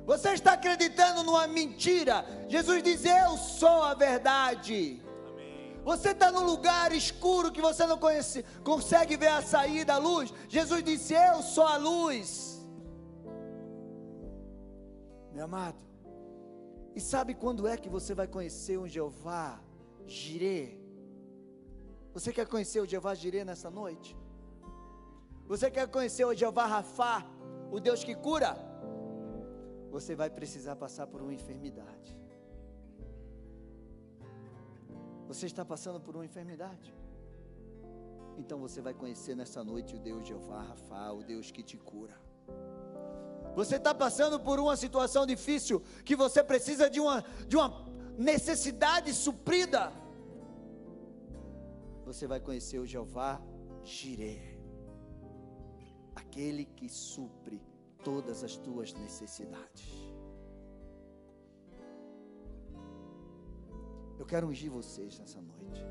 Você 0.05 0.30
está 0.30 0.53
acreditando 0.53 1.21
numa 1.23 1.47
mentira. 1.47 2.25
Jesus 2.47 2.82
diz: 2.82 3.03
Eu 3.03 3.38
sou 3.38 3.84
a 3.84 3.93
verdade. 3.93 5.01
Você 5.84 6.11
está 6.11 6.32
num 6.32 6.45
lugar 6.45 6.93
escuro 6.93 7.51
que 7.51 7.61
você 7.61 7.86
não 7.86 7.97
conhece, 7.97 8.45
consegue 8.63 9.17
ver 9.17 9.32
a 9.32 9.41
saída, 9.41 9.95
a 9.95 9.97
luz. 9.97 10.34
Jesus 10.47 10.82
disse: 10.82 11.13
Eu 11.13 11.41
sou 11.41 11.65
a 11.65 11.75
luz. 11.75 12.49
Meu 15.40 15.46
amado, 15.46 15.82
e 16.94 17.00
sabe 17.00 17.34
quando 17.34 17.66
é 17.66 17.78
que 17.78 17.88
você 17.88 18.14
vai 18.14 18.28
conhecer 18.28 18.78
um 18.78 18.86
Jeová 18.86 19.58
Jirê? 20.06 20.78
Você 22.14 22.34
quer 22.34 22.46
conhecer 22.46 22.82
o 22.82 22.86
Jeová 22.86 23.16
Jirê 23.16 23.46
nessa 23.46 23.70
noite? 23.70 24.18
Você 25.48 25.72
quer 25.72 25.88
conhecer 25.88 26.26
o 26.26 26.34
Jeová 26.34 26.66
Rafá, 26.66 27.26
o 27.72 27.80
Deus 27.80 28.04
que 28.04 28.16
cura? 28.16 28.52
você 29.90 30.14
vai 30.14 30.30
precisar 30.30 30.76
passar 30.76 31.08
por 31.08 31.22
uma 31.22 31.34
enfermidade. 31.34 32.12
Você 35.30 35.46
está 35.46 35.64
passando 35.64 36.02
por 36.02 36.16
uma 36.18 36.26
enfermidade. 36.26 36.94
Então 38.38 38.60
você 38.60 38.82
vai 38.82 38.94
conhecer 38.94 39.36
nessa 39.38 39.64
noite 39.64 39.96
o 39.96 40.00
Deus 40.00 40.28
Jeová 40.28 40.64
Rafa, 40.64 41.14
o 41.14 41.24
Deus 41.24 41.50
que 41.50 41.64
te 41.64 41.78
cura. 41.78 42.28
Você 43.56 43.76
está 43.76 43.93
passando 43.93 44.39
por 44.39 44.60
uma 44.60 44.76
situação 44.78 45.26
difícil 45.26 45.82
que 46.06 46.16
você 46.16 46.43
precisa 46.43 46.89
de 46.89 47.00
uma, 47.00 47.24
de 47.47 47.56
uma 47.56 47.86
necessidade 48.18 49.14
suprida. 49.14 49.91
Você 52.06 52.26
vai 52.28 52.39
conhecer 52.39 52.80
o 52.80 52.86
Jeová 52.86 53.41
Jireh, 53.84 54.60
aquele 56.16 56.66
que 56.66 56.89
supre 56.89 57.62
todas 58.04 58.43
as 58.43 58.56
tuas 58.56 58.93
necessidades. 58.93 60.10
Eu 64.18 64.26
quero 64.26 64.47
ungir 64.47 64.70
vocês 64.70 65.18
nessa 65.18 65.41
noite. 65.41 65.82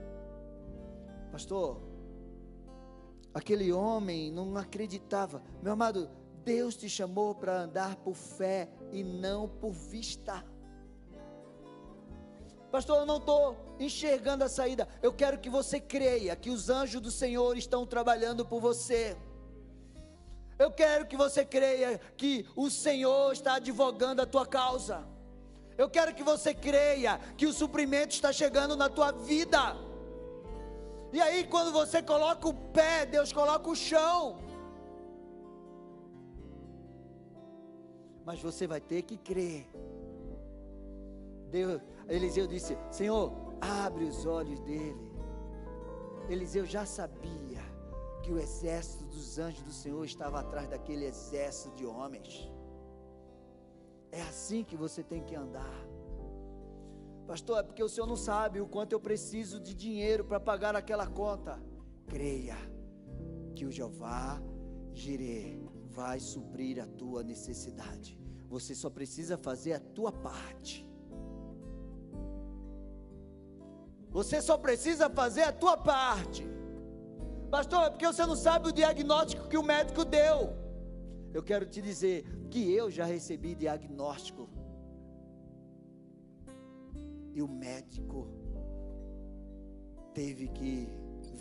Pastor, 1.33 1.81
aquele 3.33 3.73
homem 3.73 4.31
não 4.31 4.57
acreditava. 4.57 5.43
Meu 5.63 5.73
amado, 5.73 6.11
Deus 6.49 6.75
te 6.77 6.89
chamou 6.89 7.35
para 7.35 7.61
andar 7.65 7.97
por 7.97 8.15
fé 8.15 8.71
e 8.91 9.05
não 9.05 9.47
por 9.47 9.71
vista. 9.71 10.43
Pastor, 12.73 13.01
eu 13.01 13.07
não 13.07 13.19
estou 13.19 13.77
enxergando 13.79 14.45
a 14.45 14.49
saída. 14.49 14.89
Eu 15.03 15.13
quero 15.13 15.39
que 15.39 15.51
você 15.51 15.79
creia 15.79 16.35
que 16.35 16.49
os 16.49 16.71
anjos 16.71 17.03
do 17.03 17.11
Senhor 17.11 17.55
estão 17.59 17.85
trabalhando 17.85 18.47
por 18.47 18.63
você. 18.63 19.15
Eu 20.59 20.71
quero 20.71 21.07
que 21.07 21.19
você 21.19 21.45
creia 21.45 22.01
que 22.17 22.47
o 22.57 22.71
Senhor 22.71 23.31
está 23.35 23.57
advogando 23.57 24.23
a 24.23 24.27
tua 24.27 24.47
causa. 24.47 25.07
Eu 25.77 25.91
quero 25.91 26.15
que 26.15 26.23
você 26.23 26.55
creia 26.55 27.21
que 27.37 27.45
o 27.45 27.53
suprimento 27.53 28.15
está 28.15 28.33
chegando 28.33 28.75
na 28.75 28.89
tua 28.89 29.13
vida. 29.13 29.77
E 31.13 31.21
aí, 31.21 31.45
quando 31.45 31.73
você 31.73 32.03
coloca 32.03 32.49
o 32.49 32.55
pé, 32.55 33.05
Deus 33.05 33.35
coloca 33.35 33.69
o 33.69 33.77
chão. 33.77 34.48
Mas 38.29 38.43
você 38.43 38.67
vai 38.67 38.79
ter 38.79 39.01
que 39.09 39.17
crer. 39.17 39.67
Deus, 41.51 41.81
Eliseu 42.07 42.47
disse: 42.47 42.77
Senhor, 42.91 43.33
abre 43.59 44.05
os 44.05 44.27
olhos 44.27 44.61
dele. 44.61 45.11
Eliseu 46.29 46.67
já 46.67 46.85
sabia 46.85 47.63
que 48.23 48.31
o 48.31 48.39
exército 48.39 49.07
dos 49.07 49.39
anjos 49.39 49.63
do 49.63 49.73
Senhor 49.73 50.05
estava 50.05 50.41
atrás 50.41 50.69
daquele 50.69 51.07
exército 51.07 51.75
de 51.75 51.87
homens. 51.87 52.53
É 54.13 54.21
assim 54.21 54.63
que 54.63 54.77
você 54.77 55.03
tem 55.03 55.25
que 55.25 55.35
andar. 55.35 55.81
Pastor, 57.27 57.61
é 57.61 57.63
porque 57.63 57.83
o 57.83 57.89
senhor 57.89 58.07
não 58.07 58.17
sabe 58.17 58.61
o 58.61 58.67
quanto 58.67 58.93
eu 58.93 59.01
preciso 59.01 59.59
de 59.59 59.75
dinheiro 59.75 60.23
para 60.23 60.39
pagar 60.39 60.77
aquela 60.77 61.07
conta. 61.07 61.59
Creia 62.07 62.57
que 63.55 63.65
o 63.65 63.71
Jeová 63.71 64.39
Jireh 64.93 65.68
vai 65.99 66.19
suprir 66.21 66.81
a 66.81 66.87
tua 67.01 67.21
necessidade. 67.33 68.11
Você 68.55 68.73
só 68.83 68.89
precisa 68.99 69.37
fazer 69.37 69.73
a 69.73 69.81
tua 69.81 70.13
parte. 70.13 70.77
Você 74.19 74.41
só 74.49 74.57
precisa 74.57 75.11
fazer 75.11 75.43
a 75.43 75.53
tua 75.53 75.77
parte. 75.77 76.47
Pastor, 77.51 77.83
é 77.83 77.91
porque 77.91 78.07
você 78.07 78.25
não 78.25 78.37
sabe 78.37 78.69
o 78.69 78.73
diagnóstico 78.73 79.49
que 79.49 79.59
o 79.59 79.63
médico 79.63 80.05
deu. 80.05 80.39
Eu 81.35 81.43
quero 81.43 81.67
te 81.67 81.83
dizer 81.83 82.25
que 82.53 82.73
eu 82.73 82.87
já 82.91 83.05
recebi 83.05 83.57
diagnóstico. 83.57 84.49
E 87.35 87.43
o 87.43 87.49
médico 87.49 88.29
teve 90.15 90.47
que 90.49 90.89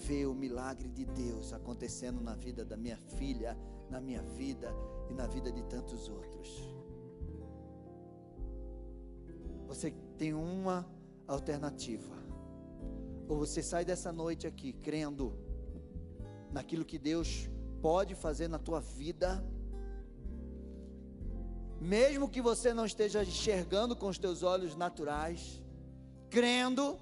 ver 0.07 0.25
o 0.25 0.33
milagre 0.33 0.89
de 0.89 1.05
Deus 1.05 1.53
acontecendo 1.53 2.19
na 2.21 2.35
vida 2.35 2.65
da 2.65 2.75
minha 2.75 2.97
filha, 3.17 3.55
na 3.89 3.99
minha 3.99 4.21
vida 4.21 4.73
e 5.09 5.13
na 5.13 5.27
vida 5.27 5.51
de 5.51 5.63
tantos 5.63 6.09
outros. 6.09 6.75
Você 9.67 9.91
tem 10.17 10.33
uma 10.33 10.85
alternativa. 11.27 12.15
Ou 13.27 13.37
você 13.37 13.61
sai 13.61 13.83
dessa 13.83 14.11
noite 14.11 14.47
aqui 14.47 14.73
crendo 14.73 15.33
naquilo 16.51 16.85
que 16.85 16.97
Deus 16.97 17.49
pode 17.81 18.15
fazer 18.15 18.47
na 18.47 18.57
tua 18.57 18.79
vida, 18.79 19.43
mesmo 21.79 22.29
que 22.29 22.41
você 22.41 22.73
não 22.73 22.85
esteja 22.85 23.21
enxergando 23.21 23.95
com 23.95 24.07
os 24.07 24.17
teus 24.17 24.41
olhos 24.41 24.75
naturais, 24.75 25.61
crendo, 26.29 26.97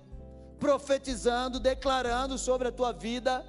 profetizando, 0.60 1.60
declarando 1.60 2.38
sobre 2.38 2.68
a 2.68 2.72
tua 2.72 2.92
vida, 2.92 3.46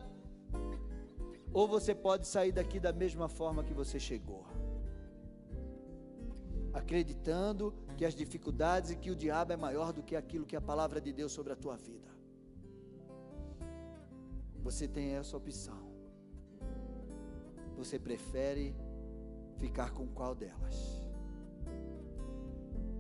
ou 1.57 1.67
você 1.67 1.95
pode 1.95 2.27
sair 2.27 2.53
daqui 2.53 2.79
da 2.79 2.93
mesma 2.93 3.29
forma 3.31 3.65
que 3.65 3.73
você 3.73 3.99
chegou, 3.99 4.45
acreditando 6.75 7.73
que 7.97 8.05
as 8.05 8.15
dificuldades 8.15 8.91
e 8.91 8.97
que 8.97 9.11
o 9.11 9.17
diabo 9.17 9.55
é 9.55 9.57
maior 9.57 9.91
do 9.91 10.03
que 10.03 10.15
aquilo 10.15 10.45
que 10.45 10.55
a 10.55 10.61
palavra 10.61 11.01
de 11.01 11.15
Deus 11.15 11.33
sobre 11.33 11.55
a 11.55 11.57
tua 11.57 11.75
vida. 11.75 12.11
Você 14.63 14.87
tem 14.87 15.15
essa 15.15 15.35
opção. 15.35 15.81
Você 17.79 17.99
prefere 17.99 18.77
ficar 19.57 19.93
com 19.93 20.07
qual 20.09 20.35
delas? 20.35 21.09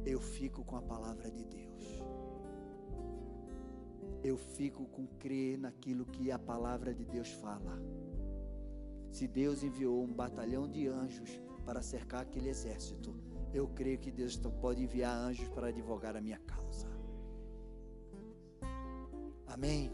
Eu 0.07 0.19
fico 0.19 0.65
com 0.65 0.77
a 0.77 0.83
palavra 0.83 1.31
de 1.31 1.45
Deus. 1.45 2.03
Eu 4.25 4.39
fico 4.39 4.87
com 4.87 5.07
crer 5.07 5.59
naquilo 5.59 6.07
que 6.07 6.33
a 6.33 6.39
palavra 6.39 6.95
de 6.95 7.05
Deus 7.05 7.31
fala. 7.33 7.79
Se 9.17 9.27
Deus 9.27 9.63
enviou 9.63 10.05
um 10.05 10.13
batalhão 10.13 10.69
de 10.69 10.87
anjos 10.87 11.41
para 11.65 11.81
cercar 11.81 12.21
aquele 12.21 12.51
exército, 12.51 13.15
eu 13.51 13.67
creio 13.67 13.99
que 13.99 14.11
Deus 14.11 14.37
pode 14.61 14.83
enviar 14.83 15.17
anjos 15.17 15.49
para 15.49 15.69
advogar 15.69 16.15
a 16.15 16.21
minha 16.21 16.39
causa. 16.41 16.87
Amém? 19.47 19.91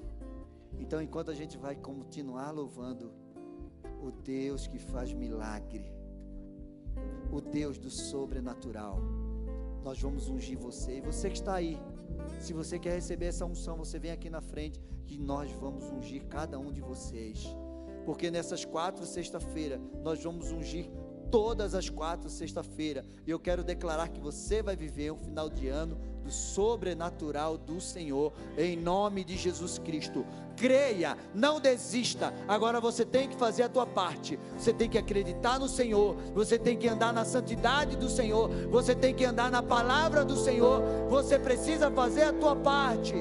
Então, 0.77 1.01
enquanto 1.01 1.31
a 1.31 1.37
gente 1.37 1.57
vai 1.57 1.77
continuar 1.77 2.51
louvando, 2.51 3.13
o 4.03 4.11
Deus 4.11 4.67
que 4.67 4.81
faz 4.81 5.13
milagre, 5.13 5.85
o 7.31 7.41
Deus 7.41 7.79
do 7.79 7.91
sobrenatural. 7.91 8.99
Nós 9.85 10.01
vamos 10.01 10.29
ungir 10.29 10.59
você. 10.59 10.99
E 10.99 11.01
você 11.01 11.31
que 11.31 11.37
está 11.37 11.55
aí, 11.55 11.79
se 12.41 12.53
você 12.53 12.77
quer 12.77 12.95
receber 12.95 13.27
essa 13.27 13.47
unção, 13.47 13.77
você 13.77 14.01
vem 14.01 14.11
aqui 14.11 14.29
na 14.29 14.41
frente, 14.41 14.81
que 15.07 15.17
nós 15.17 15.53
vamos 15.53 15.85
ungir 15.93 16.27
cada 16.27 16.59
um 16.59 16.73
de 16.73 16.81
vocês. 16.81 17.47
Porque 18.05 18.31
nessas 18.31 18.65
quatro 18.65 19.05
sexta-feira, 19.07 19.81
nós 20.03 20.23
vamos 20.23 20.51
ungir 20.51 20.91
todas 21.33 21.75
as 21.75 21.89
quatro 21.89 22.29
sexta-feira. 22.29 23.05
E 23.27 23.31
eu 23.31 23.41
quero 23.41 23.65
declarar 23.65 24.09
que 24.09 24.21
você 24.21 24.63
vai 24.63 24.77
viver 24.77 25.11
um 25.11 25.17
final 25.17 25.49
de 25.49 25.67
ano 25.67 25.99
do 26.23 26.31
sobrenatural 26.31 27.57
do 27.57 27.81
Senhor, 27.81 28.33
em 28.57 28.77
nome 28.77 29.25
de 29.25 29.37
Jesus 29.37 29.79
Cristo. 29.79 30.25
Creia, 30.57 31.17
não 31.35 31.59
desista. 31.59 32.33
Agora 32.47 32.81
você 32.81 33.05
tem 33.05 33.29
que 33.29 33.35
fazer 33.35 33.63
a 33.63 33.69
tua 33.69 33.87
parte. 33.87 34.39
Você 34.57 34.75
tem 34.75 34.91
que 34.91 34.99
acreditar 34.99 35.59
no 35.59 35.69
Senhor, 35.69 36.15
você 36.35 36.59
tem 36.59 36.77
que 36.77 36.87
andar 36.87 37.15
na 37.15 37.25
santidade 37.25 37.97
do 37.97 38.11
Senhor, 38.11 38.49
você 38.69 38.95
tem 38.95 39.15
que 39.15 39.25
andar 39.25 39.51
na 39.51 39.63
palavra 39.63 40.27
do 40.27 40.37
Senhor. 40.37 40.83
Você 41.09 41.39
precisa 41.39 41.91
fazer 41.91 42.25
a 42.25 42.33
tua 42.35 42.55
parte. 42.55 43.15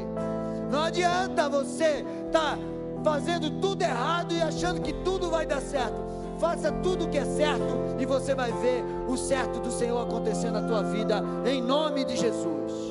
Não 0.69 0.81
adianta 0.83 1.49
você 1.49 2.05
estar 2.27 2.57
tá 2.57 2.70
fazendo 3.03 3.49
tudo 3.59 3.81
errado 3.81 4.33
e 4.33 4.41
achando 4.41 4.81
que 4.81 4.93
tudo 4.93 5.29
vai 5.29 5.45
dar 5.45 5.61
certo. 5.61 6.11
Faça 6.39 6.71
tudo 6.71 7.05
o 7.05 7.09
que 7.09 7.17
é 7.17 7.25
certo 7.25 7.95
e 7.99 8.05
você 8.05 8.33
vai 8.33 8.51
ver 8.51 8.83
o 9.07 9.15
certo 9.15 9.59
do 9.59 9.71
Senhor 9.71 10.01
acontecendo 10.01 10.53
na 10.53 10.67
tua 10.67 10.81
vida, 10.83 11.23
em 11.45 11.61
nome 11.61 12.03
de 12.03 12.15
Jesus. 12.15 12.90